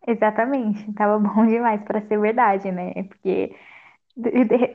Exatamente, 0.07 0.93
tava 0.93 1.17
bom 1.17 1.47
demais 1.47 1.81
para 1.83 2.01
ser 2.01 2.19
verdade, 2.19 2.71
né? 2.71 2.93
Porque 3.09 3.55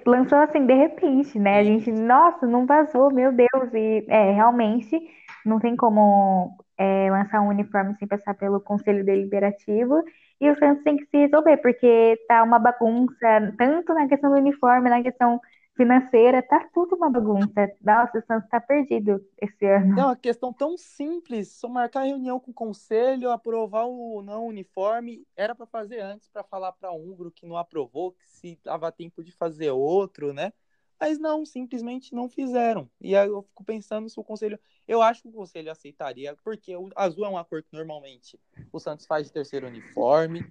lançou 0.05 0.39
assim 0.39 0.67
de 0.67 0.75
repente, 0.75 1.39
né? 1.39 1.61
A 1.61 1.65
gente, 1.65 1.93
nossa, 1.93 2.45
não 2.45 2.67
vazou, 2.67 3.13
meu 3.13 3.31
Deus, 3.31 3.73
e 3.73 4.05
é, 4.09 4.33
realmente 4.33 4.99
não 5.47 5.61
tem 5.61 5.77
como 5.77 6.59
é, 6.77 7.09
lançar 7.09 7.41
um 7.41 7.49
uniforme 7.49 7.95
sem 7.99 8.09
passar 8.09 8.35
pelo 8.35 8.61
Conselho 8.61 9.05
Deliberativo 9.05 10.03
e 10.41 10.51
o 10.51 10.59
Santos 10.59 10.83
tem 10.83 10.97
que 10.97 11.07
se 11.07 11.17
resolver, 11.17 11.57
porque 11.59 12.19
tá 12.27 12.43
uma 12.43 12.59
bagunça, 12.59 13.55
tanto 13.57 13.95
na 13.95 14.09
questão 14.09 14.31
do 14.31 14.37
uniforme, 14.37 14.91
na 14.91 15.03
questão 15.03 15.41
financeira, 15.79 16.43
tá 16.43 16.69
tudo 16.75 16.97
uma 16.97 17.09
bagunça. 17.09 17.73
Nossa, 17.81 18.19
o 18.19 18.27
Santos 18.27 18.51
tá 18.51 18.61
perdido 18.61 19.25
esse 19.41 19.65
ano. 19.65 19.99
É 19.99 20.05
uma 20.05 20.17
questão 20.17 20.53
tão 20.53 20.77
simples, 20.77 21.53
só 21.53 21.69
marcar 21.69 22.03
reunião 22.03 22.41
com 22.41 22.51
o 22.51 22.55
conselho, 22.55 23.31
aprovar 23.31 23.87
o 23.87 24.21
não 24.21 24.49
uniforme, 24.49 25.25
era 25.37 25.55
para 25.55 25.67
fazer 25.67 26.01
antes 26.01 26.29
para 26.29 26.43
falar 26.43 26.73
para 26.73 26.93
Umbro 26.93 27.31
que 27.31 27.47
não 27.47 27.57
aprovou, 27.57 28.11
que 28.11 28.29
se 28.29 28.59
dava 28.65 28.91
tempo 28.91 29.23
de 29.23 29.31
fazer 29.31 29.71
outro, 29.71 30.33
né? 30.33 30.53
Mas 31.01 31.17
não, 31.17 31.47
simplesmente 31.47 32.13
não 32.13 32.29
fizeram. 32.29 32.91
E 33.01 33.15
aí 33.15 33.29
eu 33.29 33.43
fico 33.43 33.63
pensando 33.63 34.09
se 34.09 34.19
o 34.19 34.25
conselho, 34.25 34.59
eu 34.87 35.01
acho 35.01 35.23
que 35.23 35.29
o 35.29 35.33
conselho 35.33 35.71
aceitaria, 35.71 36.37
porque 36.43 36.77
o 36.77 36.91
azul 36.97 37.25
é 37.25 37.29
uma 37.29 37.45
cor 37.45 37.63
que 37.63 37.73
normalmente 37.73 38.37
o 38.73 38.81
Santos 38.81 39.07
faz 39.07 39.29
de 39.29 39.33
terceiro 39.33 39.69
uniforme 39.69 40.45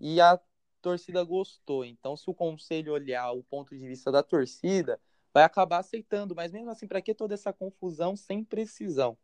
e 0.00 0.18
a 0.22 0.40
torcida 0.80 1.22
gostou. 1.22 1.84
Então, 1.84 2.16
se 2.16 2.28
o 2.28 2.34
conselho 2.34 2.92
olhar 2.92 3.32
o 3.32 3.42
ponto 3.42 3.76
de 3.76 3.86
vista 3.86 4.10
da 4.10 4.22
torcida, 4.22 5.00
vai 5.32 5.44
acabar 5.44 5.78
aceitando. 5.78 6.34
Mas 6.34 6.52
mesmo 6.52 6.70
assim, 6.70 6.86
para 6.86 7.00
que 7.00 7.14
toda 7.14 7.34
essa 7.34 7.52
confusão 7.52 8.16
sem 8.16 8.42
precisão? 8.42 9.16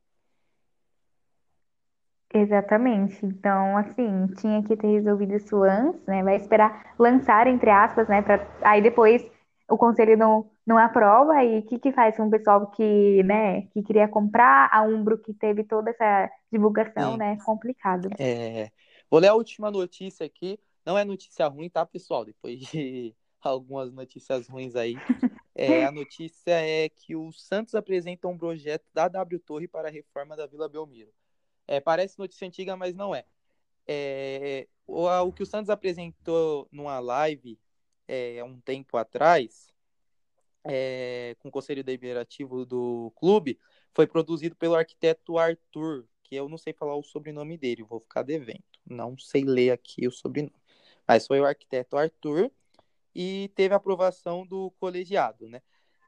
Exatamente. 2.32 3.24
Então, 3.24 3.76
assim, 3.76 4.26
tinha 4.38 4.62
que 4.62 4.76
ter 4.76 4.88
resolvido 4.88 5.34
isso 5.34 5.62
antes, 5.62 6.04
né? 6.06 6.22
Vai 6.22 6.36
esperar 6.36 6.94
lançar, 6.98 7.46
entre 7.46 7.70
aspas, 7.70 8.08
né? 8.08 8.20
Pra... 8.22 8.46
Aí 8.62 8.82
depois 8.82 9.24
o 9.68 9.76
conselho 9.76 10.16
não, 10.16 10.50
não 10.66 10.78
aprova 10.78 11.42
e 11.42 11.58
o 11.58 11.62
que, 11.62 11.78
que 11.78 11.92
faz 11.92 12.16
com 12.16 12.26
o 12.26 12.30
pessoal 12.30 12.70
que, 12.70 13.22
né, 13.24 13.62
que 13.72 13.82
queria 13.82 14.06
comprar 14.06 14.68
a 14.72 14.82
Umbro, 14.82 15.18
que 15.18 15.34
teve 15.34 15.64
toda 15.64 15.90
essa 15.90 16.30
divulgação, 16.52 17.12
Sim. 17.12 17.18
né? 17.18 17.38
Complicado. 17.44 18.08
É... 18.18 18.70
Vou 19.10 19.20
ler 19.20 19.28
a 19.28 19.34
última 19.34 19.70
notícia 19.70 20.26
aqui. 20.26 20.58
Não 20.86 20.96
é 20.96 21.04
notícia 21.04 21.48
ruim, 21.48 21.68
tá, 21.68 21.84
pessoal? 21.84 22.24
Depois 22.24 22.60
de 22.60 23.12
algumas 23.42 23.92
notícias 23.92 24.46
ruins 24.46 24.76
aí. 24.76 24.94
É, 25.52 25.84
a 25.84 25.90
notícia 25.90 26.52
é 26.52 26.88
que 26.88 27.16
o 27.16 27.32
Santos 27.32 27.74
apresenta 27.74 28.28
um 28.28 28.38
projeto 28.38 28.86
da 28.94 29.08
W 29.08 29.40
Torre 29.40 29.66
para 29.66 29.88
a 29.88 29.90
reforma 29.90 30.36
da 30.36 30.46
Vila 30.46 30.68
Belmiro. 30.68 31.12
É, 31.66 31.80
parece 31.80 32.16
notícia 32.16 32.46
antiga, 32.46 32.76
mas 32.76 32.94
não 32.94 33.12
é. 33.12 33.24
é 33.88 34.68
o, 34.86 35.08
o, 35.08 35.32
que 35.32 35.42
o 35.42 35.46
Santos 35.46 35.68
apresentou 35.68 36.68
numa 36.70 37.00
live 37.00 37.58
é, 38.06 38.44
um 38.44 38.60
tempo 38.60 38.96
atrás, 38.96 39.74
é, 40.64 41.34
com 41.40 41.48
o 41.48 41.52
Conselho 41.52 41.82
Deliberativo 41.82 42.64
do 42.64 43.12
clube, 43.16 43.58
foi 43.92 44.06
produzido 44.06 44.54
pelo 44.54 44.76
arquiteto 44.76 45.36
Arthur, 45.36 46.06
que 46.22 46.36
eu 46.36 46.48
não 46.48 46.58
sei 46.58 46.72
falar 46.72 46.94
o 46.94 47.02
sobrenome 47.02 47.58
dele, 47.58 47.82
vou 47.82 47.98
ficar 47.98 48.22
devendo. 48.22 48.62
Não 48.84 49.18
sei 49.18 49.42
ler 49.42 49.72
aqui 49.72 50.06
o 50.06 50.12
sobrenome. 50.12 50.54
Mas 51.06 51.26
foi 51.26 51.40
o 51.40 51.46
arquiteto 51.46 51.96
Arthur 51.96 52.50
e 53.14 53.50
teve 53.54 53.74
aprovação 53.74 54.46
do 54.46 54.70
colegiado, 54.72 55.48
né? 55.48 55.62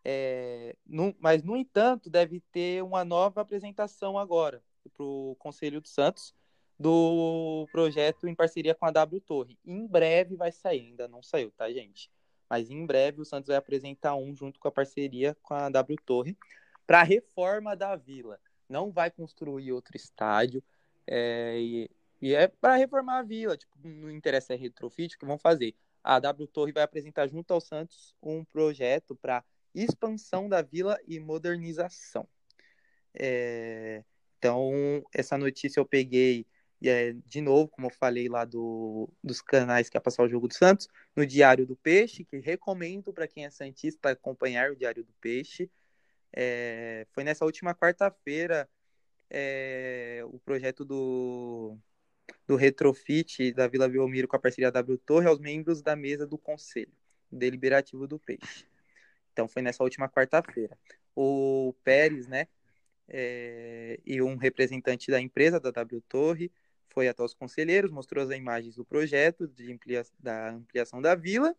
É, 0.05 0.77
no, 0.87 1.15
mas, 1.19 1.43
no 1.43 1.57
entanto, 1.57 2.09
deve 2.09 2.41
ter 2.53 2.83
uma 2.83 3.05
nova 3.05 3.41
apresentação 3.41 4.19
agora 4.19 4.63
para 4.95 5.05
o 5.05 5.37
Conselho 5.39 5.81
de 5.81 5.89
Santos 5.89 6.35
do 6.79 7.67
projeto 7.73 8.29
em 8.29 8.35
parceria 8.35 8.75
com 8.75 8.87
a 8.87 8.91
W 8.91 9.21
Torre. 9.21 9.59
Em 9.65 9.87
breve 9.87 10.37
vai 10.37 10.53
sair, 10.53 10.87
ainda 10.87 11.09
não 11.09 11.23
saiu, 11.23 11.51
tá, 11.51 11.71
gente? 11.71 12.11
Mas 12.49 12.71
em 12.71 12.87
breve 12.87 13.21
o 13.21 13.25
Santos 13.25 13.49
vai 13.49 13.57
apresentar 13.57 14.15
um 14.15 14.35
junto 14.35 14.59
com 14.61 14.69
a 14.69 14.73
parceria 14.73 15.37
com 15.43 15.55
a 15.55 15.69
W 15.69 15.99
Torre 16.07 16.37
para 16.87 17.01
a 17.01 17.05
reforma 17.05 17.77
da 17.77 17.97
vila. 17.97 18.41
Não 18.69 18.91
vai 18.91 19.11
construir 19.11 19.73
outro 19.73 19.97
estádio. 19.97 20.63
É, 21.07 21.89
e 22.20 22.35
é 22.35 22.48
para 22.48 22.76
reformar 22.76 23.18
a 23.18 23.22
vila, 23.22 23.57
tipo, 23.57 23.76
não 23.83 24.11
interessa 24.11 24.54
é 24.54 24.57
retrofit, 24.57 25.14
o 25.14 25.18
que 25.18 25.26
vão 25.26 25.38
fazer? 25.38 25.74
A 26.02 26.18
W 26.18 26.46
Torre 26.48 26.72
vai 26.72 26.83
apresentar 26.83 27.28
junto 27.28 27.52
ao 27.52 27.61
Santos 27.61 28.14
um 28.22 28.44
projeto 28.44 29.14
para 29.16 29.44
expansão 29.74 30.48
da 30.48 30.62
vila 30.62 30.98
e 31.07 31.20
modernização. 31.20 32.28
É... 33.14 34.04
Então, 34.38 35.02
essa 35.12 35.37
notícia 35.37 35.81
eu 35.81 35.87
peguei 35.87 36.46
é, 36.85 37.12
de 37.26 37.40
novo, 37.40 37.68
como 37.68 37.88
eu 37.88 37.90
falei 37.90 38.28
lá 38.28 38.44
do, 38.44 39.09
dos 39.22 39.40
canais 39.40 39.88
que 39.88 39.96
ia 39.96 40.00
passar 40.00 40.22
o 40.22 40.28
jogo 40.28 40.46
do 40.46 40.54
Santos, 40.54 40.88
no 41.16 41.26
Diário 41.26 41.66
do 41.66 41.76
Peixe, 41.76 42.24
que 42.24 42.38
recomendo 42.38 43.12
para 43.12 43.26
quem 43.26 43.44
é 43.44 43.50
Santista 43.50 44.11
acompanhar 44.11 44.70
o 44.70 44.76
Diário 44.76 45.02
do 45.02 45.12
Peixe. 45.20 45.70
É, 46.33 47.07
foi 47.11 47.24
nessa 47.24 47.44
última 47.44 47.74
quarta-feira 47.74 48.68
é, 49.31 50.22
o 50.26 50.38
projeto 50.38 50.85
do, 50.85 51.76
do 52.49 52.57
retrofit 52.57 53.53
da 53.53 53.69
Vila 53.69 53.87
Belmiro 53.87 54.27
com 54.27 54.35
a 54.35 54.39
parceria 54.39 54.73
W 54.73 54.97
Torre 54.99 55.29
aos 55.29 55.39
membros 55.39 55.83
da 55.83 55.95
mesa 55.95 56.27
do 56.27 56.39
Conselho 56.39 56.93
Deliberativo 57.31 58.09
do 58.09 58.19
Peixe. 58.19 58.65
Então 59.33 59.47
foi 59.47 59.61
nessa 59.61 59.85
última 59.85 60.09
quarta-feira. 60.09 60.77
O 61.15 61.75
Pérez, 61.85 62.27
né, 62.27 62.49
é, 63.07 64.01
e 64.05 64.23
um 64.23 64.37
representante 64.37 65.11
da 65.11 65.21
empresa, 65.21 65.61
da 65.61 65.71
W 65.71 66.01
Torre, 66.09 66.51
foi 66.87 67.07
até 67.07 67.23
os 67.23 67.35
conselheiros, 67.35 67.91
mostrou 67.91 68.25
as 68.25 68.31
imagens 68.31 68.77
do 68.77 68.85
projeto 68.85 69.47
de 69.47 69.71
amplia 69.71 70.03
da 70.19 70.53
ampliação 70.53 71.03
da 71.03 71.15
vila 71.15 71.55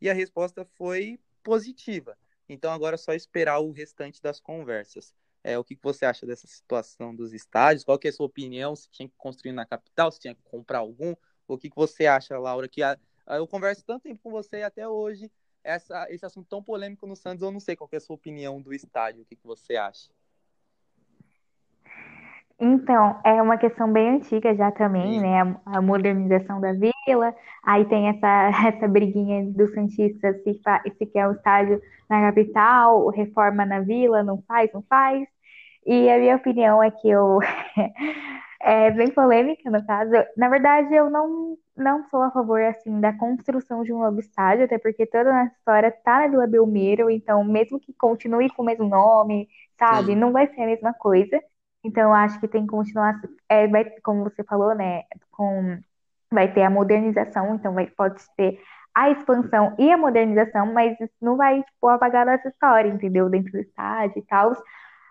e 0.00 0.08
a 0.08 0.14
resposta 0.14 0.64
foi 0.64 1.18
positiva. 1.42 2.16
Então 2.48 2.72
agora 2.72 2.94
é 2.94 2.98
só 2.98 3.12
esperar 3.14 3.58
o 3.58 3.72
restante 3.72 4.22
das 4.22 4.38
conversas. 4.38 5.12
É, 5.42 5.58
o 5.58 5.64
que 5.64 5.78
você 5.82 6.04
acha 6.04 6.26
dessa 6.26 6.46
situação 6.46 7.14
dos 7.14 7.32
estádios? 7.32 7.84
Qual 7.84 7.98
que 7.98 8.08
é 8.08 8.10
a 8.10 8.12
sua 8.12 8.26
opinião? 8.26 8.76
Se 8.76 8.90
tinha 8.90 9.08
que 9.08 9.14
construir 9.16 9.52
na 9.52 9.64
capital, 9.64 10.12
se 10.12 10.20
tinha 10.20 10.34
que 10.34 10.42
comprar 10.42 10.78
algum? 10.78 11.14
O 11.48 11.58
que, 11.58 11.70
que 11.70 11.76
você 11.76 12.06
acha, 12.06 12.38
Laura? 12.38 12.68
Que 12.68 12.82
a, 12.82 12.98
a, 13.26 13.36
eu 13.36 13.46
converso 13.46 13.84
tanto 13.84 14.02
tempo 14.02 14.20
com 14.22 14.30
você 14.30 14.58
e 14.58 14.62
até 14.62 14.86
hoje 14.86 15.30
essa, 15.64 16.06
esse 16.10 16.24
assunto 16.24 16.48
tão 16.48 16.62
polêmico 16.62 17.06
no 17.06 17.16
Santos, 17.16 17.42
eu 17.42 17.50
não 17.50 17.60
sei 17.60 17.76
qual 17.76 17.88
é 17.92 17.96
a 17.96 18.00
sua 18.00 18.16
opinião 18.16 18.60
do 18.60 18.72
estádio. 18.72 19.22
O 19.22 19.24
que, 19.24 19.36
que 19.36 19.46
você 19.46 19.76
acha? 19.76 20.10
Então, 22.60 23.18
é 23.24 23.40
uma 23.40 23.56
questão 23.56 23.90
bem 23.90 24.16
antiga 24.16 24.54
já 24.54 24.70
também, 24.70 25.14
Sim. 25.14 25.20
né? 25.20 25.40
A, 25.64 25.78
a, 25.78 25.82
modernização 25.82 26.60
da 26.60 26.72
vila. 26.74 27.34
Aí 27.64 27.86
tem 27.86 28.08
essa, 28.08 28.50
essa 28.68 28.86
briguinha 28.86 29.50
dos 29.50 29.72
Santistas 29.72 30.36
se, 30.42 30.60
se 30.98 31.06
quer 31.06 31.26
o 31.26 31.32
estádio 31.32 31.80
na 32.08 32.20
capital, 32.20 33.08
reforma 33.08 33.64
na 33.64 33.80
vila, 33.80 34.22
não 34.22 34.42
faz, 34.46 34.70
não 34.74 34.82
faz. 34.82 35.26
E 35.86 36.10
a 36.10 36.18
minha 36.18 36.36
opinião 36.36 36.82
é 36.82 36.90
que 36.90 37.08
eu. 37.08 37.38
é 38.60 38.90
bem 38.90 39.10
polêmica, 39.10 39.70
no 39.70 39.84
caso. 39.86 40.12
Na 40.36 40.48
verdade, 40.50 40.94
eu 40.94 41.08
não, 41.08 41.56
não 41.76 42.04
sou 42.10 42.22
a 42.22 42.30
favor, 42.30 42.60
assim, 42.62 43.00
da 43.00 43.12
construção 43.14 43.82
de 43.82 43.92
um 43.92 44.00
novo 44.00 44.20
estádio, 44.20 44.66
até 44.66 44.78
porque 44.78 45.06
toda 45.06 45.34
a 45.34 45.44
história 45.46 45.90
tá 46.04 46.20
na 46.20 46.28
Vila 46.28 46.46
Belmiro, 46.46 47.10
então, 47.10 47.42
mesmo 47.44 47.80
que 47.80 47.94
continue 47.94 48.50
com 48.50 48.62
o 48.62 48.66
mesmo 48.66 48.86
nome, 48.88 49.48
sabe, 49.78 50.12
Sim. 50.12 50.16
não 50.16 50.32
vai 50.32 50.46
ser 50.48 50.62
a 50.62 50.66
mesma 50.66 50.92
coisa. 50.92 51.40
Então, 51.84 52.12
acho 52.14 52.38
que 52.40 52.48
tem 52.48 52.62
que 52.62 52.68
continuar, 52.68 53.20
é, 53.48 53.66
vai, 53.68 53.84
como 54.02 54.24
você 54.24 54.44
falou, 54.44 54.74
né, 54.74 55.04
com, 55.30 55.78
vai 56.32 56.52
ter 56.52 56.62
a 56.62 56.70
modernização, 56.70 57.54
então 57.54 57.72
vai, 57.74 57.86
pode 57.88 58.22
ter 58.36 58.60
a 58.94 59.10
expansão 59.10 59.74
e 59.78 59.90
a 59.90 59.96
modernização, 59.96 60.72
mas 60.72 61.00
isso 61.00 61.14
não 61.20 61.36
vai, 61.36 61.62
tipo, 61.62 61.88
apagar 61.88 62.28
essa 62.28 62.48
história, 62.48 62.88
entendeu, 62.90 63.28
dentro 63.30 63.52
do 63.52 63.58
estádio 63.60 64.18
e 64.18 64.22
tal, 64.26 64.52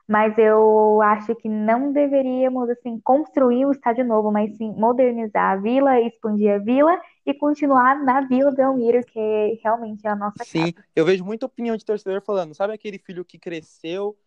mas 0.07 0.37
eu 0.37 1.01
acho 1.03 1.35
que 1.35 1.47
não 1.47 1.91
deveríamos, 1.93 2.69
assim, 2.69 2.99
construir 3.01 3.65
o 3.65 3.71
estádio 3.71 4.05
novo, 4.05 4.31
mas 4.31 4.55
sim 4.57 4.73
modernizar 4.73 5.53
a 5.53 5.55
vila, 5.57 5.99
expandir 6.01 6.53
a 6.55 6.57
vila 6.57 6.99
e 7.25 7.33
continuar 7.33 8.03
na 8.03 8.21
Vila 8.21 8.51
Belmiro, 8.51 9.03
que 9.05 9.59
realmente 9.63 10.05
é 10.07 10.09
a 10.09 10.15
nossa 10.15 10.43
Sim, 10.43 10.73
casa. 10.73 10.83
eu 10.95 11.05
vejo 11.05 11.23
muita 11.23 11.45
opinião 11.45 11.75
de 11.75 11.85
torcedor 11.85 12.21
falando, 12.21 12.55
sabe 12.55 12.73
aquele 12.73 12.97
filho 12.97 13.25
que 13.25 13.37
cresceu 13.37 14.17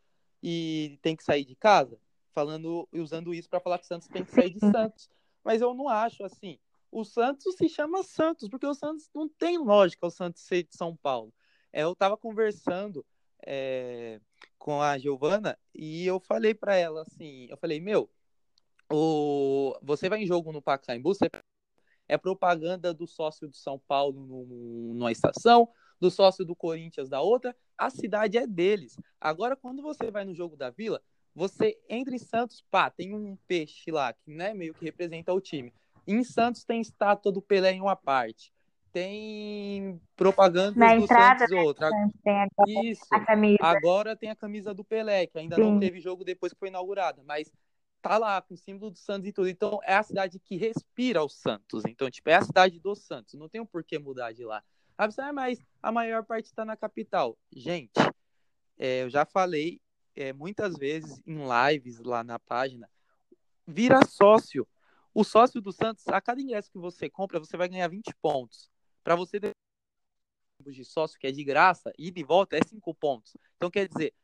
e 0.42 0.98
tem 1.02 1.16
que 1.16 1.24
sair 1.24 1.44
de 1.44 1.56
casa? 1.56 1.98
Falando 2.32 2.88
e 2.92 3.00
usando 3.00 3.34
isso 3.34 3.48
para 3.48 3.60
falar 3.60 3.78
que 3.78 3.86
Santos 3.86 4.08
tem 4.08 4.24
que 4.24 4.30
sair 4.30 4.50
de 4.50 4.60
Santos. 4.60 5.10
Mas 5.44 5.60
eu 5.60 5.74
não 5.74 5.88
acho 5.88 6.24
assim. 6.24 6.58
O 6.90 7.04
Santos 7.04 7.54
se 7.56 7.68
chama 7.68 8.02
Santos, 8.02 8.48
porque 8.48 8.66
o 8.66 8.74
Santos 8.74 9.08
não 9.14 9.28
tem 9.28 9.58
lógica 9.58 10.06
o 10.06 10.10
Santos 10.10 10.42
ser 10.42 10.64
de 10.64 10.76
São 10.76 10.96
Paulo. 10.96 11.32
É, 11.72 11.84
eu 11.84 11.92
estava 11.92 12.16
conversando 12.16 13.04
é, 13.46 14.20
com 14.58 14.80
a 14.80 14.98
Giovana 14.98 15.58
e 15.74 16.06
eu 16.06 16.20
falei 16.20 16.54
para 16.54 16.76
ela 16.76 17.02
assim, 17.02 17.46
eu 17.48 17.56
falei, 17.56 17.80
meu, 17.80 18.10
o, 18.92 19.76
você 19.82 20.08
vai 20.08 20.22
em 20.22 20.26
jogo 20.26 20.52
no 20.52 20.60
Pacaembu, 20.60 21.14
você 21.14 21.30
é 22.06 22.18
propaganda 22.18 22.92
do 22.92 23.06
sócio 23.06 23.48
do 23.48 23.56
São 23.56 23.78
Paulo 23.78 24.26
no, 24.26 24.94
numa 24.94 25.10
estação, 25.10 25.68
do 25.98 26.10
sócio 26.10 26.44
do 26.44 26.54
Corinthians 26.54 27.08
da 27.08 27.22
outra, 27.22 27.56
a 27.78 27.88
cidade 27.88 28.36
é 28.36 28.46
deles. 28.46 28.96
Agora, 29.20 29.56
quando 29.56 29.82
você 29.82 30.10
vai 30.10 30.24
no 30.24 30.34
jogo 30.34 30.56
da 30.56 30.68
Vila, 30.68 31.02
você 31.34 31.78
entra 31.88 32.14
em 32.14 32.18
Santos, 32.18 32.64
pá, 32.70 32.90
tem 32.90 33.14
um 33.14 33.36
peixe 33.46 33.90
lá, 33.90 34.12
que 34.12 34.30
né, 34.30 34.52
meio 34.52 34.74
que 34.74 34.84
representa 34.84 35.32
o 35.32 35.40
time. 35.40 35.72
Em 36.06 36.22
Santos 36.24 36.64
tem 36.64 36.80
estátua 36.80 37.32
do 37.32 37.40
Pelé 37.40 37.72
em 37.72 37.80
uma 37.80 37.96
parte. 37.96 38.52
Tem 38.92 39.98
propaganda 40.14 40.78
Na 40.78 40.94
do 40.94 41.04
entrada 41.04 41.46
Santos 41.46 41.64
outra. 41.64 41.88
Tem 42.22 42.34
agora 42.34 42.86
Isso. 42.86 43.06
a 43.10 43.20
camisa. 43.20 43.58
Agora 43.62 44.16
tem 44.16 44.28
a 44.28 44.36
camisa 44.36 44.74
do 44.74 44.84
Pelé, 44.84 45.26
que 45.26 45.38
ainda 45.38 45.56
Sim. 45.56 45.62
não 45.62 45.80
teve 45.80 46.00
jogo 46.00 46.24
depois 46.24 46.52
que 46.52 46.58
foi 46.58 46.68
inaugurada, 46.68 47.22
mas 47.24 47.50
tá 48.02 48.18
lá 48.18 48.42
com 48.42 48.52
o 48.52 48.56
símbolo 48.56 48.90
do 48.90 48.98
Santos 48.98 49.28
e 49.28 49.32
tudo. 49.32 49.48
Então 49.48 49.80
é 49.84 49.94
a 49.94 50.02
cidade 50.02 50.38
que 50.38 50.56
respira 50.56 51.22
o 51.22 51.28
Santos. 51.28 51.84
Então, 51.86 52.10
tipo, 52.10 52.28
é 52.28 52.34
a 52.34 52.42
cidade 52.42 52.78
do 52.80 52.94
Santos. 52.94 53.32
Não 53.34 53.48
tem 53.48 53.60
um 53.60 53.66
porquê 53.66 53.98
mudar 53.98 54.32
de 54.32 54.44
lá. 54.44 54.62
Ah, 54.98 55.32
mas 55.32 55.58
a 55.82 55.90
maior 55.90 56.22
parte 56.24 56.46
está 56.46 56.64
na 56.64 56.76
capital. 56.76 57.38
Gente, 57.50 57.98
é, 58.78 59.04
eu 59.04 59.10
já 59.10 59.24
falei 59.24 59.80
é, 60.14 60.32
muitas 60.32 60.76
vezes 60.76 61.20
em 61.26 61.38
lives 61.42 61.98
lá 62.00 62.22
na 62.22 62.38
página, 62.38 62.88
vira 63.66 64.04
sócio. 64.06 64.66
O 65.14 65.24
sócio 65.24 65.60
do 65.60 65.72
Santos, 65.72 66.06
a 66.08 66.20
cada 66.20 66.40
ingresso 66.40 66.70
que 66.70 66.78
você 66.78 67.08
compra, 67.08 67.38
você 67.38 67.56
vai 67.56 67.68
ganhar 67.68 67.88
20 67.88 68.14
pontos. 68.20 68.70
Para 69.04 69.14
você 69.14 69.38
de 69.38 70.84
sócio, 70.84 71.18
que 71.18 71.26
é 71.26 71.32
de 71.32 71.42
graça, 71.42 71.92
e 71.98 72.10
de 72.10 72.22
volta 72.22 72.56
é 72.56 72.60
5 72.64 72.94
pontos. 72.94 73.36
Então, 73.56 73.70
quer 73.70 73.88
dizer, 73.88 74.14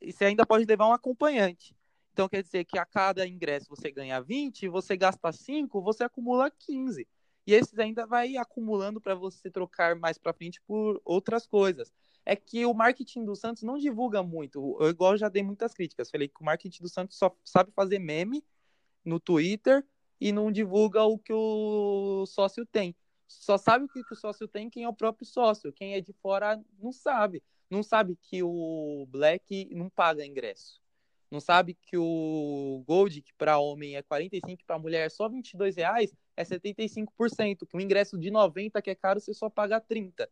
você 0.00 0.26
ainda 0.26 0.46
pode 0.46 0.64
levar 0.64 0.86
um 0.86 0.92
acompanhante. 0.92 1.74
Então, 2.12 2.28
quer 2.28 2.42
dizer 2.42 2.64
que 2.64 2.78
a 2.78 2.84
cada 2.84 3.26
ingresso 3.26 3.68
você 3.68 3.90
ganha 3.90 4.20
20, 4.20 4.68
você 4.68 4.96
gasta 4.96 5.32
5, 5.32 5.80
você 5.80 6.04
acumula 6.04 6.50
15. 6.50 7.08
E 7.46 7.54
esses 7.54 7.78
ainda 7.78 8.06
vai 8.06 8.36
acumulando 8.36 9.00
para 9.00 9.14
você 9.14 9.50
trocar 9.50 9.96
mais 9.96 10.18
para 10.18 10.34
frente 10.34 10.60
por 10.66 11.00
outras 11.04 11.46
coisas 11.46 11.92
é 12.28 12.36
que 12.36 12.66
o 12.66 12.74
marketing 12.74 13.24
do 13.24 13.34
Santos 13.34 13.62
não 13.62 13.78
divulga 13.78 14.22
muito. 14.22 14.76
Eu 14.78 14.90
igual 14.90 15.16
já 15.16 15.30
dei 15.30 15.42
muitas 15.42 15.72
críticas. 15.72 16.10
Falei 16.10 16.28
que 16.28 16.42
o 16.42 16.44
marketing 16.44 16.82
do 16.82 16.88
Santos 16.90 17.16
só 17.16 17.34
sabe 17.42 17.72
fazer 17.72 17.98
meme 17.98 18.44
no 19.02 19.18
Twitter 19.18 19.82
e 20.20 20.30
não 20.30 20.52
divulga 20.52 21.02
o 21.04 21.18
que 21.18 21.32
o 21.32 22.26
sócio 22.26 22.66
tem. 22.66 22.94
Só 23.26 23.56
sabe 23.56 23.86
o 23.86 23.88
que 23.88 24.02
o 24.12 24.14
sócio 24.14 24.46
tem 24.46 24.68
quem 24.68 24.84
é 24.84 24.88
o 24.88 24.92
próprio 24.92 25.26
sócio. 25.26 25.72
Quem 25.72 25.94
é 25.94 26.02
de 26.02 26.12
fora 26.12 26.62
não 26.78 26.92
sabe. 26.92 27.42
Não 27.70 27.82
sabe 27.82 28.14
que 28.20 28.42
o 28.42 29.06
Black 29.08 29.66
não 29.74 29.88
paga 29.88 30.26
ingresso. 30.26 30.82
Não 31.30 31.40
sabe 31.40 31.78
que 31.80 31.96
o 31.96 32.84
Gold, 32.86 33.22
que 33.22 33.32
para 33.38 33.58
homem 33.58 33.96
é 33.96 34.02
45, 34.02 34.64
para 34.66 34.78
mulher 34.78 35.06
é 35.06 35.08
só 35.08 35.30
22 35.30 35.76
reais, 35.76 36.14
é 36.36 36.44
75%. 36.44 37.66
Que 37.66 37.76
o 37.76 37.80
ingresso 37.80 38.18
de 38.18 38.30
90, 38.30 38.82
que 38.82 38.90
é 38.90 38.94
caro, 38.94 39.18
você 39.18 39.32
só 39.32 39.48
paga 39.48 39.80
30. 39.80 40.28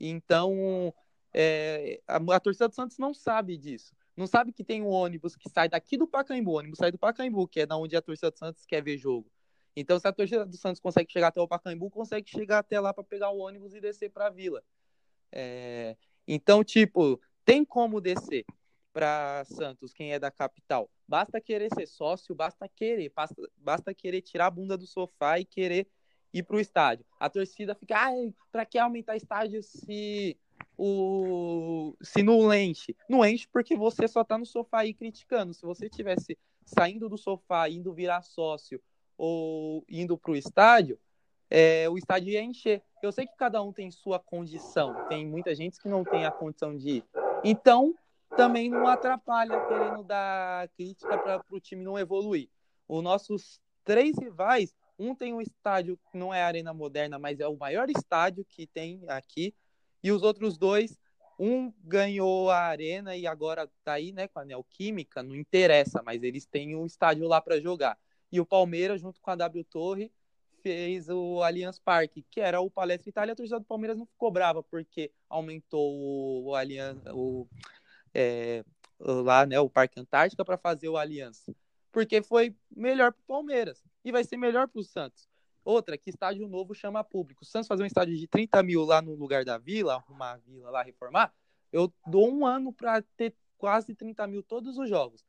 Então, 0.00 0.92
é, 1.38 2.00
a, 2.08 2.16
a, 2.16 2.40
torcida 2.40 2.66
do 2.66 2.74
Santos 2.74 2.96
não 2.96 3.12
sabe 3.12 3.58
disso. 3.58 3.94
Não 4.16 4.26
sabe 4.26 4.52
que 4.52 4.64
tem 4.64 4.82
um 4.82 4.88
ônibus 4.88 5.36
que 5.36 5.50
sai 5.50 5.68
daqui 5.68 5.98
do 5.98 6.08
Pacaembu, 6.08 6.52
o 6.52 6.54
ônibus 6.54 6.78
sai 6.78 6.90
do 6.90 6.96
Pacaembu, 6.96 7.46
que 7.46 7.60
é 7.60 7.66
da 7.66 7.76
onde 7.76 7.94
a 7.94 8.00
torcida 8.00 8.30
do 8.30 8.38
Santos 8.38 8.64
quer 8.64 8.82
ver 8.82 8.96
jogo. 8.96 9.30
Então, 9.76 9.98
se 9.98 10.08
a 10.08 10.12
torcida 10.12 10.46
do 10.46 10.56
Santos 10.56 10.80
consegue 10.80 11.12
chegar 11.12 11.28
até 11.28 11.38
o 11.38 11.46
Pacaembu, 11.46 11.90
consegue 11.90 12.30
chegar 12.30 12.60
até 12.60 12.80
lá 12.80 12.94
para 12.94 13.04
pegar 13.04 13.28
o 13.28 13.40
ônibus 13.40 13.74
e 13.74 13.80
descer 13.82 14.08
para 14.08 14.28
a 14.28 14.30
vila. 14.30 14.64
É, 15.30 15.94
então, 16.26 16.64
tipo, 16.64 17.20
tem 17.44 17.62
como 17.62 18.00
descer 18.00 18.46
para 18.90 19.44
Santos, 19.44 19.92
quem 19.92 20.14
é 20.14 20.18
da 20.18 20.30
capital. 20.30 20.88
Basta 21.06 21.38
querer 21.38 21.68
ser 21.74 21.86
sócio, 21.86 22.34
basta 22.34 22.66
querer, 22.66 23.12
basta, 23.14 23.50
basta 23.58 23.92
querer 23.92 24.22
tirar 24.22 24.46
a 24.46 24.50
bunda 24.50 24.78
do 24.78 24.86
sofá 24.86 25.38
e 25.38 25.44
querer 25.44 25.86
ir 26.32 26.42
para 26.44 26.56
o 26.56 26.60
estádio. 26.60 27.04
A 27.20 27.28
torcida 27.28 27.74
fica, 27.74 27.94
ah, 27.98 28.12
para 28.50 28.64
que 28.64 28.78
aumentar 28.78 29.14
estádio 29.14 29.62
se 29.62 30.38
o 30.76 31.96
se 32.02 32.22
não 32.22 32.52
enche. 32.52 32.96
Não 33.08 33.24
enche 33.24 33.48
porque 33.52 33.76
você 33.76 34.06
só 34.06 34.22
tá 34.22 34.36
no 34.36 34.46
sofá 34.46 34.80
aí 34.80 34.92
criticando. 34.92 35.54
Se 35.54 35.62
você 35.62 35.88
tivesse 35.88 36.38
saindo 36.64 37.08
do 37.08 37.16
sofá, 37.16 37.68
indo 37.68 37.92
virar 37.92 38.22
sócio 38.22 38.80
ou 39.16 39.84
indo 39.88 40.18
pro 40.18 40.36
estádio, 40.36 40.98
é, 41.48 41.88
o 41.88 41.96
estádio 41.96 42.30
ia 42.30 42.42
encher. 42.42 42.82
Eu 43.02 43.12
sei 43.12 43.26
que 43.26 43.36
cada 43.36 43.62
um 43.62 43.72
tem 43.72 43.90
sua 43.90 44.18
condição. 44.18 45.06
Tem 45.08 45.26
muita 45.26 45.54
gente 45.54 45.80
que 45.80 45.88
não 45.88 46.04
tem 46.04 46.26
a 46.26 46.30
condição 46.30 46.76
de 46.76 46.88
ir. 46.88 47.04
Então, 47.44 47.94
também 48.36 48.68
não 48.68 48.86
atrapalha 48.86 49.58
querendo 49.66 50.02
dar 50.02 50.68
crítica 50.70 51.16
para 51.16 51.42
o 51.50 51.60
time 51.60 51.84
não 51.84 51.98
evoluir. 51.98 52.48
Os 52.88 53.02
nossos 53.02 53.60
três 53.84 54.18
rivais, 54.18 54.74
um 54.98 55.14
tem 55.14 55.32
um 55.32 55.40
estádio 55.40 55.98
que 56.10 56.18
não 56.18 56.34
é 56.34 56.42
arena 56.42 56.74
moderna, 56.74 57.18
mas 57.18 57.40
é 57.40 57.46
o 57.46 57.56
maior 57.56 57.88
estádio 57.88 58.44
que 58.44 58.66
tem 58.66 59.02
aqui, 59.08 59.54
e 60.02 60.12
os 60.12 60.22
outros 60.22 60.56
dois, 60.56 60.98
um 61.38 61.72
ganhou 61.84 62.50
a 62.50 62.58
arena 62.58 63.16
e 63.16 63.26
agora 63.26 63.70
tá 63.84 63.94
aí, 63.94 64.12
né, 64.12 64.28
com 64.28 64.38
a 64.38 64.44
Neoquímica, 64.44 65.22
não 65.22 65.36
interessa, 65.36 66.02
mas 66.02 66.22
eles 66.22 66.46
têm 66.46 66.74
um 66.74 66.86
estádio 66.86 67.28
lá 67.28 67.40
para 67.40 67.60
jogar. 67.60 67.98
E 68.32 68.40
o 68.40 68.46
Palmeiras, 68.46 69.00
junto 69.00 69.20
com 69.20 69.30
a 69.30 69.36
W 69.36 69.64
Torre, 69.64 70.12
fez 70.62 71.08
o 71.08 71.42
Allianz 71.42 71.78
Parque, 71.78 72.24
que 72.30 72.40
era 72.40 72.60
o 72.60 72.70
Palestra 72.70 73.08
Itália. 73.08 73.32
A 73.32 73.36
torcida 73.36 73.60
do 73.60 73.64
Palmeiras 73.64 73.96
não 73.96 74.06
ficou 74.06 74.30
brava 74.30 74.62
porque 74.62 75.12
aumentou 75.28 76.44
o, 76.44 76.54
Allianz, 76.54 76.98
o, 77.12 77.46
é, 78.12 78.64
lá, 78.98 79.46
né, 79.46 79.60
o 79.60 79.70
Parque 79.70 80.00
Antártica 80.00 80.44
para 80.44 80.58
fazer 80.58 80.88
o 80.88 80.96
Allianz. 80.96 81.48
Porque 81.92 82.20
foi 82.20 82.54
melhor 82.74 83.12
para 83.12 83.22
o 83.22 83.26
Palmeiras 83.26 83.84
e 84.04 84.10
vai 84.10 84.24
ser 84.24 84.36
melhor 84.36 84.66
para 84.66 84.80
o 84.80 84.84
Santos. 84.84 85.28
Outra, 85.66 85.98
que 85.98 86.08
estádio 86.08 86.46
novo 86.46 86.72
chama 86.76 87.02
público. 87.02 87.42
O 87.42 87.44
Santos 87.44 87.66
fazer 87.66 87.82
um 87.82 87.86
estádio 87.86 88.16
de 88.16 88.28
30 88.28 88.62
mil 88.62 88.84
lá 88.84 89.02
no 89.02 89.16
lugar 89.16 89.44
da 89.44 89.58
vila, 89.58 89.94
arrumar 89.94 90.34
a 90.34 90.36
vila 90.36 90.70
lá, 90.70 90.80
reformar, 90.80 91.34
eu 91.72 91.92
dou 92.06 92.32
um 92.32 92.46
ano 92.46 92.72
para 92.72 93.02
ter 93.16 93.34
quase 93.58 93.92
30 93.92 94.28
mil 94.28 94.44
todos 94.44 94.78
os 94.78 94.88
jogos. 94.88 95.24